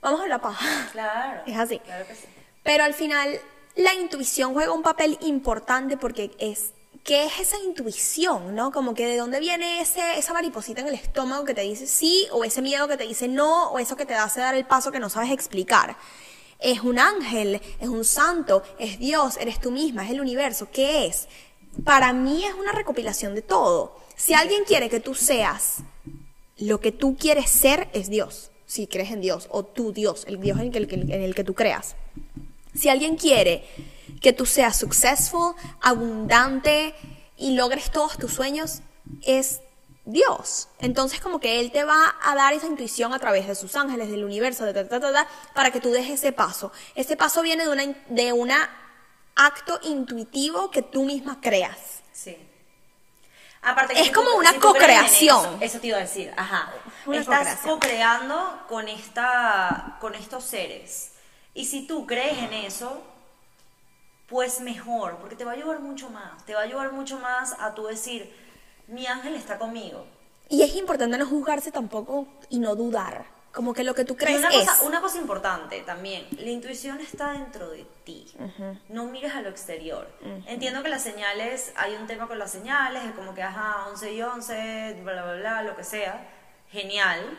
vamos 0.00 0.20
a 0.20 0.26
la 0.26 0.40
paja. 0.40 0.88
Claro. 0.92 1.42
Es 1.46 1.56
así. 1.56 1.78
Claro 1.80 2.06
que 2.06 2.14
sí. 2.14 2.26
Pero 2.62 2.84
al 2.84 2.94
final 2.94 3.40
la 3.76 3.94
intuición 3.94 4.52
juega 4.52 4.72
un 4.72 4.82
papel 4.82 5.16
importante 5.22 5.96
porque 5.96 6.32
es 6.38 6.72
¿qué 7.04 7.24
es 7.24 7.40
esa 7.40 7.56
intuición, 7.60 8.54
no? 8.54 8.70
Como 8.72 8.92
que 8.94 9.06
de 9.06 9.16
dónde 9.16 9.40
viene 9.40 9.80
ese 9.80 10.18
esa 10.18 10.34
mariposita 10.34 10.82
en 10.82 10.88
el 10.88 10.94
estómago 10.94 11.44
que 11.46 11.54
te 11.54 11.62
dice 11.62 11.86
sí 11.86 12.26
o 12.32 12.44
ese 12.44 12.60
miedo 12.60 12.86
que 12.88 12.98
te 12.98 13.04
dice 13.04 13.26
no 13.28 13.70
o 13.70 13.78
eso 13.78 13.96
que 13.96 14.04
te 14.04 14.14
hace 14.14 14.40
dar 14.40 14.54
el 14.54 14.66
paso 14.66 14.92
que 14.92 15.00
no 15.00 15.08
sabes 15.08 15.30
explicar. 15.30 15.96
Es 16.60 16.80
un 16.80 16.98
ángel, 16.98 17.60
es 17.80 17.88
un 17.88 18.04
santo, 18.04 18.62
es 18.78 18.98
Dios, 18.98 19.36
eres 19.38 19.60
tú 19.60 19.70
misma, 19.70 20.04
es 20.04 20.10
el 20.10 20.20
universo, 20.20 20.68
¿qué 20.72 21.06
es? 21.06 21.28
Para 21.84 22.12
mí 22.12 22.44
es 22.44 22.54
una 22.54 22.72
recopilación 22.72 23.34
de 23.34 23.42
todo. 23.42 23.96
Si 24.16 24.34
alguien 24.34 24.64
quiere 24.64 24.90
que 24.90 25.00
tú 25.00 25.14
seas 25.14 25.78
lo 26.60 26.80
que 26.80 26.92
tú 26.92 27.16
quieres 27.16 27.50
ser 27.50 27.88
es 27.92 28.10
Dios, 28.10 28.50
si 28.66 28.86
crees 28.86 29.10
en 29.10 29.20
Dios, 29.20 29.48
o 29.50 29.64
tu 29.64 29.92
Dios, 29.92 30.24
el 30.28 30.38
Dios 30.40 30.58
en 30.60 30.74
el 30.74 31.34
que, 31.34 31.44
tú 31.44 31.54
creas. 31.54 31.96
Si 32.74 32.88
alguien 32.88 33.16
quiere 33.16 33.64
que 34.20 34.32
tú 34.32 34.46
seas 34.46 34.78
successful, 34.78 35.54
abundante 35.80 36.94
y 37.36 37.54
logres 37.54 37.90
todos 37.90 38.18
tus 38.18 38.32
sueños, 38.32 38.82
es 39.22 39.60
Dios. 40.12 40.68
Entonces 40.78 41.20
como 41.20 41.38
que 41.40 41.60
Él 41.60 41.70
te 41.72 41.84
va 41.84 42.14
a 42.22 42.34
dar 42.34 42.52
esa 42.52 42.66
intuición 42.66 43.12
a 43.12 43.18
través 43.18 43.46
de 43.46 43.54
sus 43.54 43.74
ángeles, 43.76 44.10
del 44.10 44.24
universo, 44.24 44.64
de 44.64 44.72
ta, 44.74 44.88
ta, 44.88 45.00
ta, 45.00 45.12
ta, 45.12 45.28
para 45.54 45.70
que 45.70 45.80
tú 45.80 45.90
des 45.90 46.08
ese 46.10 46.32
paso. 46.32 46.72
Ese 46.94 47.16
paso 47.16 47.42
viene 47.42 47.64
de 47.64 47.70
una, 47.70 47.82
in- 47.84 47.96
de 48.08 48.32
una 48.32 48.68
acto 49.36 49.78
intuitivo 49.82 50.70
que 50.70 50.82
tú 50.82 51.04
misma 51.04 51.40
creas. 51.40 52.02
Sí. 52.12 52.36
Aparte 53.62 53.92
que 53.94 54.00
Es 54.00 54.06
si 54.06 54.12
como 54.12 54.30
tú- 54.30 54.38
una 54.38 54.52
si 54.52 54.58
co-creación. 54.58 55.44
Eso, 55.46 55.58
eso 55.60 55.80
te 55.80 55.86
iba 55.88 55.98
a 55.98 56.00
decir, 56.00 56.32
ajá. 56.36 56.72
Una 57.06 57.20
Estás 57.20 57.58
co-creando 57.60 58.62
con, 58.68 58.88
esta, 58.88 59.96
con 60.00 60.14
estos 60.14 60.44
seres. 60.44 61.12
Y 61.54 61.66
si 61.66 61.86
tú 61.86 62.06
crees 62.06 62.38
en 62.38 62.52
eso, 62.54 63.02
pues 64.28 64.60
mejor, 64.60 65.16
porque 65.18 65.36
te 65.36 65.44
va 65.44 65.50
a 65.52 65.54
ayudar 65.54 65.80
mucho 65.80 66.08
más. 66.08 66.44
Te 66.46 66.54
va 66.54 66.60
a 66.60 66.64
ayudar 66.64 66.92
mucho 66.92 67.18
más 67.18 67.54
a 67.58 67.74
tú 67.74 67.86
decir, 67.86 68.32
mi 68.90 69.06
ángel 69.06 69.34
está 69.34 69.58
conmigo. 69.58 70.06
Y 70.48 70.62
es 70.62 70.74
importante 70.74 71.16
no 71.16 71.26
juzgarse 71.26 71.70
tampoco 71.70 72.26
y 72.48 72.58
no 72.58 72.74
dudar. 72.74 73.24
Como 73.52 73.72
que 73.74 73.82
lo 73.82 73.94
que 73.94 74.04
tú 74.04 74.16
crees 74.16 74.38
una 74.38 74.48
es. 74.50 74.68
cosa, 74.68 74.82
una 74.84 75.00
cosa 75.00 75.18
importante 75.18 75.80
también, 75.80 76.24
la 76.38 76.50
intuición 76.50 77.00
está 77.00 77.32
dentro 77.32 77.68
de 77.70 77.84
ti, 78.04 78.32
no 78.88 79.06
mires 79.06 79.34
a 79.34 79.40
lo 79.40 79.48
exterior. 79.48 80.08
Entiendo 80.46 80.84
que 80.84 80.88
las 80.88 81.02
señales, 81.02 81.72
hay 81.74 81.96
un 81.96 82.06
tema 82.06 82.28
con 82.28 82.38
las 82.38 82.52
señales, 82.52 83.02
es 83.04 83.12
como 83.12 83.34
que, 83.34 83.42
ajá, 83.42 83.88
11 83.88 84.12
y 84.12 84.22
11, 84.22 85.00
bla, 85.02 85.24
bla, 85.24 85.34
bla, 85.34 85.62
lo 85.62 85.74
que 85.74 85.82
sea, 85.82 86.28
genial, 86.70 87.38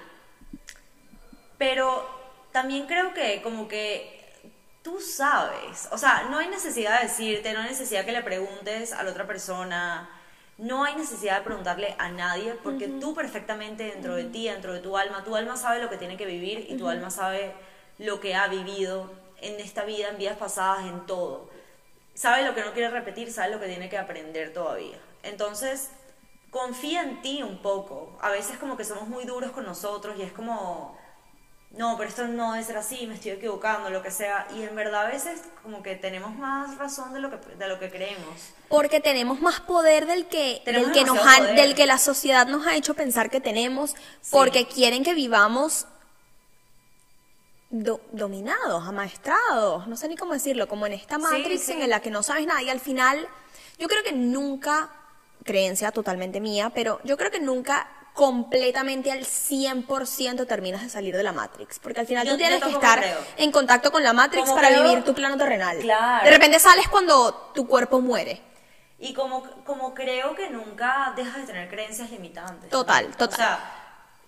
pero 1.57 2.05
también 2.51 2.87
creo 2.87 3.13
que 3.13 3.41
como 3.41 3.69
que 3.69 4.19
tú 4.83 4.99
sabes, 4.99 5.87
o 5.91 5.97
sea, 5.97 6.27
no 6.29 6.39
hay 6.39 6.49
necesidad 6.49 6.99
de 6.99 7.07
decirte, 7.07 7.53
no 7.53 7.61
hay 7.61 7.69
necesidad 7.69 8.03
que 8.03 8.11
le 8.11 8.21
preguntes 8.21 8.91
a 8.91 9.03
la 9.03 9.11
otra 9.11 9.25
persona, 9.27 10.09
no 10.61 10.83
hay 10.83 10.95
necesidad 10.95 11.39
de 11.39 11.43
preguntarle 11.43 11.95
a 11.97 12.09
nadie, 12.09 12.53
porque 12.53 12.87
tú 12.87 13.15
perfectamente 13.15 13.83
dentro 13.83 14.15
de 14.15 14.25
ti, 14.25 14.47
dentro 14.47 14.73
de 14.73 14.79
tu 14.79 14.95
alma, 14.95 15.23
tu 15.23 15.35
alma 15.35 15.57
sabe 15.57 15.81
lo 15.81 15.89
que 15.89 15.97
tiene 15.97 16.17
que 16.17 16.27
vivir 16.27 16.67
y 16.69 16.77
tu 16.77 16.87
alma 16.87 17.09
sabe 17.09 17.51
lo 17.97 18.19
que 18.19 18.35
ha 18.35 18.47
vivido 18.47 19.11
en 19.37 19.59
esta 19.59 19.85
vida, 19.85 20.09
en 20.09 20.19
vidas 20.19 20.37
pasadas, 20.37 20.85
en 20.85 21.07
todo. 21.07 21.49
Sabe 22.13 22.43
lo 22.43 22.53
que 22.53 22.61
no 22.61 22.73
quiere 22.73 22.91
repetir, 22.91 23.33
sabe 23.33 23.51
lo 23.51 23.59
que 23.59 23.65
tiene 23.65 23.89
que 23.89 23.97
aprender 23.97 24.53
todavía. 24.53 24.99
Entonces, 25.23 25.89
confía 26.51 27.01
en 27.01 27.23
ti 27.23 27.41
un 27.41 27.57
poco. 27.63 28.15
A 28.21 28.29
veces 28.29 28.59
como 28.59 28.77
que 28.77 28.85
somos 28.85 29.07
muy 29.07 29.25
duros 29.25 29.51
con 29.53 29.65
nosotros 29.65 30.15
y 30.19 30.21
es 30.21 30.31
como, 30.31 30.95
no, 31.77 31.95
pero 31.97 32.09
esto 32.09 32.27
no 32.27 32.51
debe 32.51 32.65
ser 32.65 32.77
así, 32.77 33.07
me 33.07 33.15
estoy 33.15 33.31
equivocando, 33.31 33.89
lo 33.89 34.01
que 34.03 34.11
sea. 34.11 34.45
Y 34.55 34.61
en 34.63 34.75
verdad 34.75 35.05
a 35.05 35.09
veces 35.09 35.41
como 35.63 35.81
que 35.81 35.95
tenemos 35.95 36.35
más 36.35 36.77
razón 36.77 37.13
de 37.13 37.19
lo 37.21 37.29
que, 37.31 37.37
de 37.55 37.67
lo 37.67 37.79
que 37.79 37.89
creemos. 37.89 38.35
Porque 38.67 38.99
tenemos 38.99 39.39
más 39.41 39.61
poder 39.61 40.05
del 40.05 40.27
que, 40.27 40.61
del 40.65 40.91
que 40.91 41.03
nos 41.05 41.15
demasiado 41.15 41.29
ha- 41.29 41.37
poder. 41.37 41.55
del 41.55 41.75
que 41.75 41.85
la 41.85 41.97
sociedad 41.97 42.45
nos 42.47 42.67
ha 42.67 42.75
hecho 42.75 42.93
pensar 42.93 43.29
que 43.29 43.39
tenemos, 43.39 43.95
porque 44.31 44.67
quieren 44.67 45.03
que 45.03 45.13
vivamos 45.13 45.87
do- 47.69 48.01
dominados, 48.11 48.85
amaestrados, 48.85 49.87
no 49.87 49.95
sé 49.95 50.07
ni 50.09 50.17
cómo 50.17 50.33
decirlo, 50.33 50.67
como 50.67 50.85
en 50.87 50.93
esta 50.93 51.17
matrix 51.17 51.61
sí. 51.63 51.71
en 51.71 51.89
la 51.89 52.01
que 52.01 52.09
no 52.11 52.21
sabes 52.21 52.45
nada 52.45 52.61
y 52.61 52.69
al 52.69 52.79
final 52.81 53.27
yo 53.79 53.87
creo 53.87 54.03
que 54.03 54.11
nunca, 54.11 54.89
creencia 55.45 55.91
totalmente 55.91 56.39
mía, 56.41 56.71
pero 56.75 56.99
yo 57.05 57.17
creo 57.17 57.31
que 57.31 57.39
nunca 57.39 57.87
completamente 58.13 59.11
al 59.11 59.25
100% 59.25 60.45
terminas 60.47 60.81
de 60.83 60.89
salir 60.89 61.15
de 61.15 61.23
la 61.23 61.31
Matrix, 61.31 61.79
porque 61.79 62.01
al 62.01 62.07
final 62.07 62.25
Yo- 62.25 62.33
tú 62.33 62.37
tienes 62.37 62.61
que 62.63 62.69
estar 62.69 62.99
creo. 62.99 63.17
en 63.37 63.51
contacto 63.51 63.91
con 63.91 64.03
la 64.03 64.13
Matrix 64.13 64.43
Como 64.43 64.55
para 64.55 64.69
creo- 64.69 64.83
vivir 64.83 65.03
tu 65.03 65.13
plano 65.13 65.37
terrenal. 65.37 65.77
Claro. 65.79 66.25
De 66.25 66.31
repente 66.31 66.59
sales 66.59 66.87
cuando 66.89 67.33
tu 67.55 67.67
cuerpo 67.67 68.01
muere. 68.01 68.41
Y 68.99 69.13
como, 69.13 69.43
como 69.63 69.93
creo 69.93 70.35
que 70.35 70.49
nunca 70.49 71.13
dejas 71.15 71.37
de 71.37 71.43
tener 71.43 71.69
creencias 71.69 72.11
limitantes. 72.11 72.69
Total, 72.69 73.09
¿no? 73.09 73.15
total. 73.17 73.33
O 73.33 73.35
sea, 73.35 73.73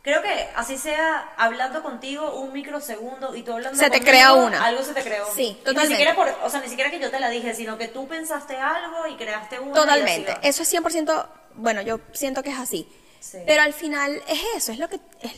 creo 0.01 0.21
que 0.23 0.49
así 0.55 0.77
sea 0.79 1.29
hablando 1.37 1.83
contigo 1.83 2.39
un 2.39 2.51
microsegundo 2.53 3.35
y 3.35 3.43
tú 3.43 3.53
hablando 3.53 3.77
Se 3.77 3.89
te 3.91 4.01
crea 4.01 4.33
una. 4.33 4.65
Algo 4.65 4.81
se 4.81 4.93
te 4.93 5.03
creó. 5.03 5.27
Sí, 5.35 5.49
Y 5.49 5.53
totalmente. 5.55 5.89
Ni 5.89 5.95
siquiera 5.95 6.15
por, 6.15 6.27
o 6.43 6.49
sea, 6.49 6.59
ni 6.61 6.69
siquiera 6.69 6.89
que 6.89 6.99
yo 6.99 7.11
te 7.11 7.19
la 7.19 7.29
dije, 7.29 7.53
sino 7.53 7.77
que 7.77 7.87
tú 7.89 8.07
pensaste 8.07 8.57
algo 8.57 9.05
y 9.07 9.15
creaste 9.15 9.59
una. 9.59 9.73
Totalmente. 9.73 10.35
Eso 10.41 10.63
es 10.63 10.69
100%, 10.73 11.27
bueno, 11.55 11.81
yo 11.83 11.99
siento 12.13 12.41
que 12.41 12.49
es 12.49 12.57
así. 12.57 12.89
Sí. 13.23 13.37
Pero 13.47 13.61
al 13.61 13.71
final 13.73 14.21
es 14.27 14.41
eso, 14.57 14.71
es 14.73 14.79
lo 14.79 14.89
que 14.89 14.99
es, 15.21 15.31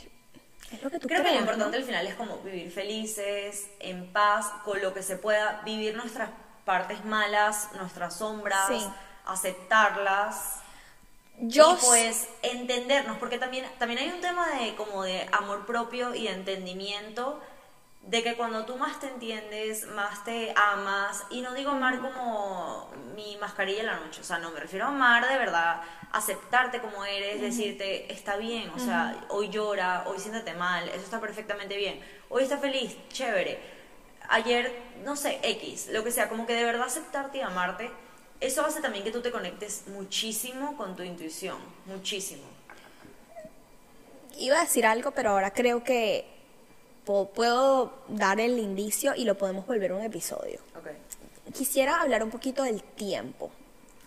es 0.72 0.82
lo 0.82 0.90
que 0.90 0.98
tú 1.00 1.08
Creo 1.08 1.22
que 1.22 1.30
lo 1.30 1.36
¿no? 1.36 1.40
importante 1.42 1.78
al 1.78 1.84
final 1.84 2.08
es 2.08 2.16
como 2.16 2.40
vivir 2.40 2.72
felices, 2.72 3.68
en 3.80 4.12
paz, 4.12 4.48
con 4.64 4.82
lo 4.82 4.92
que 4.94 5.04
se 5.04 5.18
pueda, 5.18 5.62
vivir 5.64 5.96
nuestras 5.96 6.32
partes 6.66 7.06
malas, 7.06 7.70
nuestras 7.74 8.18
sombras, 8.18 8.68
Sí. 8.70 8.84
aceptarlas. 9.28 10.56
Yo 11.38 11.78
y 11.80 11.86
pues 11.86 12.28
entendernos, 12.42 13.18
porque 13.18 13.38
también, 13.38 13.66
también 13.78 14.00
hay 14.00 14.10
un 14.10 14.22
tema 14.22 14.50
de 14.60 14.74
como 14.76 15.04
de 15.04 15.28
amor 15.32 15.66
propio 15.68 16.16
y 16.16 16.24
de 16.24 16.32
entendimiento, 16.34 17.40
de 18.08 18.22
que 18.22 18.36
cuando 18.36 18.66
tú 18.66 18.78
más 18.78 19.00
te 19.00 19.08
entiendes, 19.08 19.88
más 19.88 20.24
te 20.24 20.54
amas, 20.56 21.24
y 21.32 21.42
no 21.42 21.54
digo 21.56 21.72
amar 21.72 22.00
como 22.00 22.92
mi 23.16 23.36
mascarilla 23.38 23.80
en 23.80 23.88
la 23.88 24.00
noche, 24.00 24.22
o 24.22 24.24
sea, 24.24 24.38
no, 24.38 24.52
me 24.52 24.60
refiero 24.60 24.86
a 24.86 24.90
amar 24.90 25.28
de 25.28 25.38
verdad, 25.38 25.82
aceptarte 26.12 26.82
como 26.82 27.04
eres, 27.04 27.42
decirte, 27.42 28.12
está 28.14 28.38
bien, 28.38 28.70
o 28.70 28.80
sea, 28.80 29.26
hoy 29.30 29.50
llora, 29.50 30.04
hoy 30.06 30.20
siéntate 30.20 30.54
mal, 30.54 30.88
eso 30.90 31.00
está 31.00 31.20
perfectamente 31.20 31.76
bien, 31.78 32.00
hoy 32.30 32.44
está 32.44 32.60
feliz, 32.60 32.96
chévere, 33.10 33.60
ayer, 34.30 34.72
no 35.04 35.16
sé, 35.16 35.40
X, 35.42 35.90
lo 35.92 36.04
que 36.04 36.12
sea, 36.12 36.30
como 36.30 36.46
que 36.46 36.54
de 36.54 36.64
verdad 36.64 36.84
aceptarte 36.84 37.40
y 37.40 37.42
amarte, 37.42 37.90
eso 38.40 38.64
hace 38.64 38.82
también 38.82 39.04
que 39.04 39.12
tú 39.12 39.22
te 39.22 39.32
conectes 39.32 39.88
muchísimo 39.88 40.78
con 40.78 40.96
tu 40.96 41.02
intuición, 41.02 41.58
muchísimo. 41.88 42.44
iba 44.38 44.60
a 44.60 44.62
decir 44.62 44.86
algo, 44.86 45.10
pero 45.12 45.32
ahora 45.32 45.52
creo 45.52 45.84
que 45.84 46.35
puedo 47.06 47.94
dar 48.10 48.40
el 48.40 48.58
indicio 48.60 49.14
y 49.16 49.24
lo 49.26 49.38
podemos 49.38 49.66
volver 49.66 49.94
un 49.94 50.02
episodio. 50.02 50.60
Ok, 50.78 50.90
Quisiera 51.54 52.02
hablar 52.02 52.24
un 52.24 52.32
poquito 52.32 52.64
del 52.64 52.82
tiempo. 52.84 53.52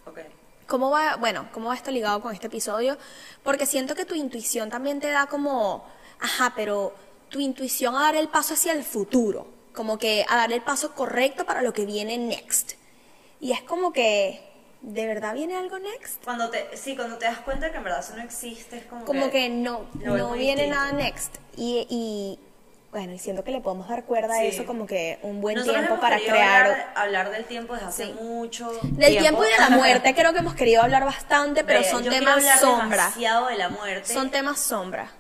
ok. 0.07 0.19
¿Cómo 0.67 0.91
va, 0.91 1.17
bueno, 1.17 1.49
cómo 1.53 1.69
va 1.71 1.75
esto 1.75 1.91
ligado 1.91 2.21
con 2.21 2.35
este 2.35 2.49
episodio? 2.49 2.99
Porque 3.43 3.65
siento 3.65 3.95
que 3.95 4.05
tu 4.05 4.15
intuición 4.15 4.69
también 4.69 5.01
te 5.01 5.09
da 5.11 5.27
como, 5.27 5.83
ajá, 6.21 6.53
pero 6.55 6.93
tu 7.31 7.41
intuición 7.41 7.97
a 7.97 8.03
dar 8.03 8.17
el 8.17 8.29
paso 8.29 8.53
hacia 8.53 8.73
el 8.73 8.85
futuro, 8.85 9.47
como 9.75 9.99
que 9.99 10.27
a 10.29 10.37
dar 10.37 10.53
el 10.53 10.61
paso 10.61 10.95
correcto 10.95 11.47
para 11.47 11.63
lo 11.63 11.73
que 11.73 11.87
viene 11.87 12.19
next. 12.19 12.73
Y 13.41 13.53
es 13.53 13.63
como 13.63 13.95
que, 13.95 14.43
¿de 14.83 15.07
verdad 15.07 15.33
viene 15.33 15.57
algo 15.57 15.79
next? 15.79 16.23
Cuando 16.25 16.51
te, 16.51 16.77
sí, 16.77 16.95
cuando 16.97 17.17
te 17.17 17.25
das 17.25 17.39
cuenta 17.39 17.71
que 17.71 17.79
en 17.79 17.85
verdad 17.85 18.01
eso 18.01 18.15
no 18.17 18.23
existe, 18.23 18.77
es 18.79 18.85
como, 18.85 19.07
Como 19.07 19.31
que 19.31 19.49
no, 19.49 19.87
lo 20.03 20.13
ves 20.15 20.23
no 20.23 20.29
muy 20.31 20.39
viene 20.41 20.65
distinto. 20.65 20.81
nada 20.81 20.93
next. 20.93 21.37
Y, 21.57 21.87
y 21.89 22.39
bueno, 22.91 23.13
y 23.13 23.19
siento 23.19 23.45
que 23.45 23.51
le 23.51 23.61
podemos 23.61 23.87
dar 23.89 24.05
cuerda 24.05 24.35
a 24.35 24.43
eso 24.45 24.65
como 24.65 24.87
que 24.87 25.19
un 25.23 25.41
buen 25.43 25.57
Nosotros 25.57 25.85
tiempo 25.85 26.01
para 26.01 26.17
crear... 26.19 26.67
Hablar, 26.71 26.93
hablar 26.97 27.31
del 27.31 27.45
tiempo 27.45 27.75
desde 27.75 27.87
hace 27.87 28.07
Sí. 28.07 28.13
mucho. 28.21 28.73
Del 28.83 29.19
tiempo 29.19 29.45
y 29.45 29.49
de 29.51 29.59
la 29.59 29.71
muerte 29.71 30.15
creo 30.15 30.33
que 30.33 30.39
hemos 30.39 30.55
querido 30.55 30.83
hablar 30.83 31.05
bastante, 31.05 31.65
pero 31.65 31.85
son 31.85 32.03
temas 32.05 32.43
sombra. 32.61 33.05
demasiado 33.05 33.47
de 33.49 33.57
la 33.57 33.69
muerte. 33.69 34.13
Son 34.13 34.31
temas 34.31 34.59
sombra. 34.61 35.11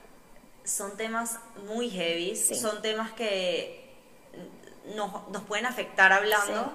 son 0.64 0.96
temas 0.98 1.38
muy 1.66 1.88
heavy, 1.90 2.36
Sí. 2.36 2.54
son 2.54 2.82
temas 2.82 3.10
que 3.12 3.90
nos, 4.94 5.28
nos 5.30 5.42
pueden 5.44 5.64
afectar 5.66 6.12
hablando. 6.12 6.72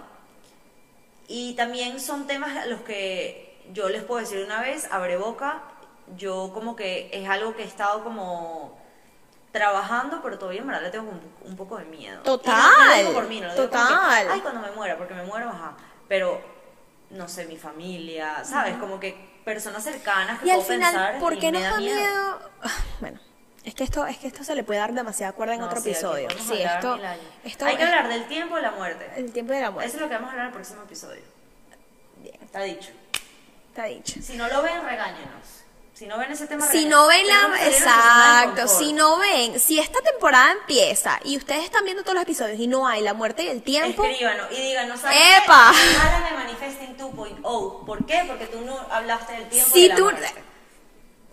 Y 1.28 1.54
también 1.56 2.00
son 2.00 2.28
temas 2.28 2.58
a 2.58 2.66
los 2.66 2.82
que 2.82 3.56
yo 3.72 3.90
les 3.90 4.04
puedo 4.04 4.20
decir 4.20 4.44
una 4.44 4.62
vez, 4.62 4.88
abre 4.92 5.16
boca, 5.18 5.62
yo 6.18 6.52
como 6.54 6.76
que 6.76 7.10
es 7.14 7.28
algo 7.30 7.56
que 7.56 7.64
he 7.64 7.68
estado 7.68 8.04
como 8.04 8.78
trabajando, 9.54 10.20
pero 10.22 10.38
todavía 10.38 10.60
en 10.62 10.68
verdad 10.68 10.82
le 10.82 10.90
tengo 10.90 11.10
un, 11.10 11.22
un 11.50 11.56
poco 11.56 11.78
de 11.78 11.86
miedo. 11.86 12.22
Total, 12.24 12.58
no, 12.58 12.84
no 12.84 12.90
lo 12.90 12.96
digo 12.98 13.14
por 13.14 13.28
mí, 13.30 13.40
no 13.40 13.48
lo 13.48 13.54
digo 13.54 13.70
como 13.70 13.82
que, 13.84 13.94
total. 13.94 14.28
Ay, 14.32 14.42
cuando 14.42 14.60
me 14.62 14.72
muera, 14.72 14.98
porque 14.98 15.14
me 15.14 15.24
muero, 15.24 15.48
ajá. 15.50 15.78
Pero, 16.10 16.42
no 17.12 17.28
sé, 17.30 17.46
mi 17.46 17.56
familia, 17.58 18.44
¿sabes? 18.44 18.76
Como 18.78 19.00
que 19.00 19.32
personas 19.46 19.84
cercanas 19.84 20.40
que 20.42 20.48
Y 20.48 20.50
al 20.52 20.58
puedo 20.58 20.68
pensar 20.70 20.92
final, 20.92 21.20
¿por 21.20 21.34
y 21.36 21.40
qué 21.40 21.52
nos 21.52 21.62
da 21.64 21.78
miedo. 21.78 21.96
miedo? 21.96 22.50
Bueno, 23.00 23.20
es 23.64 23.76
que 23.76 23.84
esto, 23.84 24.06
es 24.08 24.18
que 24.18 24.28
esto 24.28 24.44
se 24.44 24.56
le 24.56 24.64
puede 24.64 24.80
dar 24.80 24.92
demasiada 24.94 25.32
cuerda 25.34 25.54
en 25.54 25.60
No, 25.62 25.68
otro 25.68 25.80
sí, 25.82 25.92
episodio. 25.92 26.28
Sí, 26.32 26.62
esto, 26.62 27.00
esto 27.44 27.66
Hay 27.66 27.78
que 27.78 27.84
es 27.84 27.90
hablar 27.90 28.10
del 28.10 28.28
tiempo 28.28 28.58
y 28.58 28.62
la 28.62 28.72
muerte. 28.72 29.10
el 29.16 29.32
tiempo 29.32 29.54
de 29.54 29.60
la 29.62 29.66
Eso 29.68 29.74
muerte. 29.74 29.96
es 29.96 30.02
lo 30.02 30.08
que 30.10 30.14
vamos 30.16 30.30
a 30.30 30.32
hablar 30.32 30.46
en 30.48 30.52
el 30.52 30.56
próximo 30.56 30.82
episodio. 30.84 31.22
Bien, 32.18 32.36
Está 32.42 32.62
dicho. 32.64 32.90
está 33.70 33.84
dicho. 33.86 34.20
Si 34.22 34.36
no 34.36 34.48
lo 34.48 34.62
ven, 34.64 34.84
regáñenos. 34.84 35.63
Si 35.94 36.08
no 36.08 36.18
ven 36.18 36.32
ese 36.32 36.48
tema, 36.48 36.66
Si 36.70 36.86
no 36.86 37.06
ven 37.08 37.28
la... 37.28 37.50
de 37.56 37.64
de 37.66 37.70
Exacto, 37.70 38.68
si 38.68 38.94
no 38.94 39.18
ven, 39.20 39.60
si 39.60 39.78
esta 39.80 40.02
temporada 40.02 40.52
empieza 40.52 41.20
y 41.24 41.38
ustedes 41.38 41.64
están 41.66 41.86
viendo 41.86 42.02
todos 42.02 42.16
los 42.16 42.24
episodios 42.24 42.60
y 42.60 42.66
no 42.68 42.88
hay 42.88 43.02
la 43.02 43.14
muerte 43.14 43.44
y 43.44 43.48
el 43.50 43.62
tiempo, 43.62 44.04
Escríbanos 44.04 44.48
y 44.52 44.56
díganos, 44.56 45.00
¿sabes 45.00 45.18
¡Epa! 45.44 45.72
qué? 45.72 45.88
Regálame 45.90 46.32
Manifesting 46.32 46.98
2.0. 46.98 47.86
¿Por 47.86 48.06
qué? 48.08 48.24
Porque 48.28 48.46
tú 48.48 48.62
no 48.62 48.76
hablaste 48.92 49.34
del 49.34 49.50
tiempo 49.50 49.70
Si 49.72 49.84
de 49.84 49.90
la 49.90 49.96
tú- 49.96 50.04
muerte. 50.06 50.34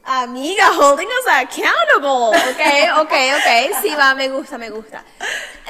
Amiga, 0.03 0.71
holding 0.79 1.07
us 1.09 1.27
accountable. 1.29 2.37
Ok, 2.51 3.01
ok, 3.01 3.13
ok. 3.13 3.83
Sí, 3.83 3.95
va, 3.95 4.15
me 4.15 4.29
gusta, 4.31 4.57
me 4.57 4.71
gusta. 4.71 5.05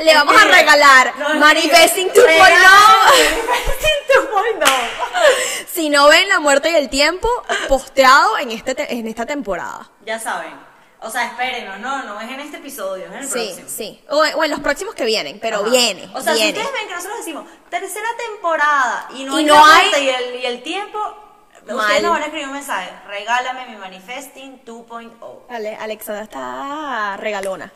Le 0.03 0.15
vamos 0.15 0.35
a 0.41 0.45
regalar 0.47 1.13
No, 1.19 1.35
Manifesting 1.35 2.07
escribe. 2.07 2.39
2.0. 2.39 3.80
Regálame 4.29 4.59
Manifesting 4.59 4.61
2.0. 4.61 5.67
Si 5.73 5.89
no 5.91 6.09
ven 6.09 6.29
la 6.29 6.41
muerte 6.41 6.71
y 6.71 6.75
el 6.75 6.89
tiempo, 6.89 7.29
posteado 7.69 8.39
en, 8.39 8.51
este 8.51 8.75
te- 8.75 8.93
en 8.93 9.07
esta 9.07 9.27
temporada. 9.27 9.91
Ya 10.05 10.19
saben. 10.19 10.53
O 11.03 11.11
sea, 11.11 11.25
espérenos. 11.27 11.79
No, 11.81 12.03
no 12.05 12.21
es 12.21 12.31
en 12.31 12.41
este 12.41 12.59
episodio, 12.59 13.07
es 13.07 13.11
en 13.13 13.17
el 13.19 13.27
Sí, 13.29 13.33
próximo. 13.57 13.69
sí. 13.69 14.05
O, 14.11 14.17
o 14.19 14.45
en 14.45 14.51
los 14.51 14.61
próximos 14.61 14.95
que 14.95 15.05
vienen, 15.05 15.39
pero 15.41 15.61
Ajá. 15.61 15.71
viene. 15.71 16.11
O 16.15 16.21
sea, 16.21 16.35
viene. 16.35 16.53
si 16.53 16.59
ustedes 16.59 16.73
ven 16.79 16.89
que 16.89 16.95
nosotros 16.95 17.19
decimos 17.19 17.45
tercera 17.71 18.09
temporada 18.19 19.09
y 19.15 19.25
no 19.25 19.37
Y 19.41 19.43
hay 19.43 19.45
no 19.47 19.55
la 19.55 19.75
hay- 19.77 19.89
muerte 19.89 20.01
y 20.05 20.09
el, 20.11 20.35
y 20.43 20.47
el 20.47 20.63
tiempo, 20.63 20.99
Mal. 21.67 21.77
ustedes 21.77 22.03
nos 22.03 22.13
van 22.13 22.23
a 22.23 22.25
escribir 22.27 22.49
un 22.49 22.53
mensaje. 22.55 22.91
Regálame 23.07 23.67
mi 23.69 23.77
Manifesting 23.77 24.63
2.0. 24.65 25.47
Ale- 25.49 25.77
Alexandra 25.77 26.25
está 26.25 27.17
regalona. 27.19 27.73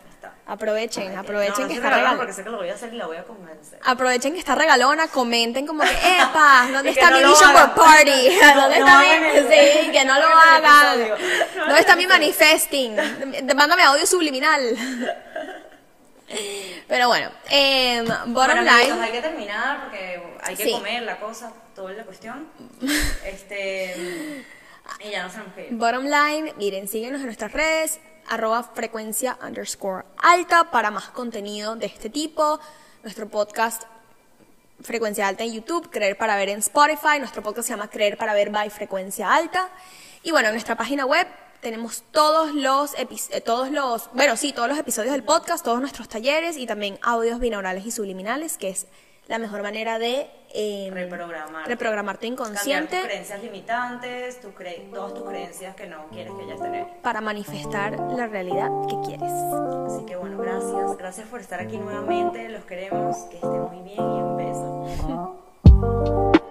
Aprovechen, 0.46 1.14
No, 1.14 1.20
aprovechen 1.20 1.62
no 1.62 1.68
que 1.68 1.74
está 1.76 1.88
regalona. 1.88 2.16
porque 2.18 2.32
sé 2.34 2.44
que 2.44 2.50
lo 2.50 2.58
voy 2.58 2.68
a 2.68 2.74
hacer 2.74 2.92
y 2.92 2.96
la 2.98 3.06
voy 3.06 3.16
a 3.16 3.24
convencer. 3.24 3.78
Aprovechen 3.82 4.34
que 4.34 4.38
está 4.40 4.54
regalona, 4.54 5.08
comenten 5.08 5.66
como 5.66 5.82
que, 5.82 5.88
epa, 5.90 6.68
¿dónde 6.72 6.90
está 6.90 7.10
no 7.10 7.16
mi 7.18 7.24
Vision 7.24 7.50
hagan. 7.56 7.74
Party? 7.74 8.28
No, 8.54 8.60
¿Dónde 8.60 8.78
no 8.80 8.86
está 8.86 8.98
mi...? 8.98 9.54
Sí, 9.54 9.90
que 9.90 10.04
no 10.04 10.14
no 10.14 10.20
lo 10.20 10.26
hagan. 10.36 10.98
No 11.56 11.64
¿Dónde 11.64 11.80
está 11.80 11.96
mi 11.96 12.06
manifesting? 12.06 12.94
Mándame 13.56 13.82
audio 13.84 14.06
subliminal. 14.06 14.76
Pero 16.88 17.08
bueno, 17.08 17.30
em, 17.48 18.04
bottom 18.06 18.32
Bueno, 18.34 18.62
line. 18.62 18.92
hay 19.02 19.12
que 19.12 19.20
terminar 19.22 19.84
porque 19.84 20.22
hay 20.42 20.56
que 20.56 20.64
Sí. 20.64 20.72
comer 20.72 21.02
la 21.04 21.18
cosa, 21.18 21.52
toda 21.74 21.92
la 21.92 22.04
cuestión. 22.04 22.48
Este. 23.24 24.44
Y 25.00 25.10
ya 25.10 25.26
ir. 25.56 25.68
Bottom 25.70 26.04
line, 26.04 26.52
miren, 26.58 26.86
síguenos 26.88 27.20
en 27.20 27.26
nuestras 27.26 27.52
redes, 27.52 28.00
arroba 28.28 28.62
frecuencia 28.62 29.38
underscore 29.46 30.04
alta 30.18 30.70
para 30.70 30.90
más 30.90 31.08
contenido 31.08 31.76
de 31.76 31.86
este 31.86 32.10
tipo. 32.10 32.60
Nuestro 33.02 33.28
podcast 33.28 33.84
Frecuencia 34.80 35.28
Alta 35.28 35.44
en 35.44 35.52
YouTube, 35.52 35.90
Creer 35.90 36.16
para 36.16 36.36
Ver 36.36 36.48
en 36.50 36.58
Spotify. 36.58 37.18
Nuestro 37.18 37.42
podcast 37.42 37.68
se 37.68 37.72
llama 37.74 37.88
Creer 37.88 38.16
para 38.16 38.34
Ver 38.34 38.50
by 38.50 38.70
Frecuencia 38.70 39.32
Alta. 39.34 39.68
Y 40.22 40.30
bueno, 40.30 40.48
en 40.48 40.54
nuestra 40.54 40.76
página 40.76 41.06
web 41.06 41.26
tenemos 41.60 42.02
todos 42.10 42.54
los, 42.54 42.92
eh, 42.98 43.40
todos 43.40 43.70
los, 43.70 44.10
bueno, 44.12 44.36
sí, 44.36 44.52
todos 44.52 44.68
los 44.68 44.78
episodios 44.78 45.12
del 45.12 45.22
podcast, 45.22 45.64
todos 45.64 45.80
nuestros 45.80 46.08
talleres 46.08 46.56
y 46.56 46.66
también 46.66 46.98
audios 47.02 47.40
binaurales 47.40 47.86
y 47.86 47.90
subliminales, 47.90 48.58
que 48.58 48.70
es 48.70 48.86
la 49.26 49.38
mejor 49.38 49.62
manera 49.62 49.98
de 49.98 50.28
eh, 50.56 50.90
Reprogramar. 50.92 51.66
reprogramar 51.66 52.16
tu 52.18 52.20
Cambiar 52.28 52.32
inconsciente. 52.32 52.96
tus 52.98 53.06
creencias 53.06 53.42
limitantes, 53.42 54.40
tus 54.40 54.52
cre- 54.54 54.88
todas 54.92 55.14
tus 55.14 55.24
creencias 55.28 55.74
que 55.74 55.86
no 55.86 56.06
quieres 56.12 56.32
que 56.34 56.42
ellas 56.44 56.60
tener. 56.60 56.86
para 57.02 57.20
manifestar 57.20 57.98
la 57.98 58.26
realidad 58.26 58.68
que 58.88 58.96
quieres. 59.06 59.32
Así 59.32 60.04
que 60.06 60.16
bueno, 60.16 60.38
gracias. 60.38 60.96
Gracias 60.96 61.26
por 61.28 61.40
estar 61.40 61.60
aquí 61.60 61.76
nuevamente. 61.78 62.48
Los 62.50 62.64
queremos. 62.64 63.16
Que 63.30 63.36
estén 63.36 63.62
muy 63.62 63.80
bien 63.82 63.98
y 63.98 64.00
un 64.00 64.36
beso. 64.36 65.40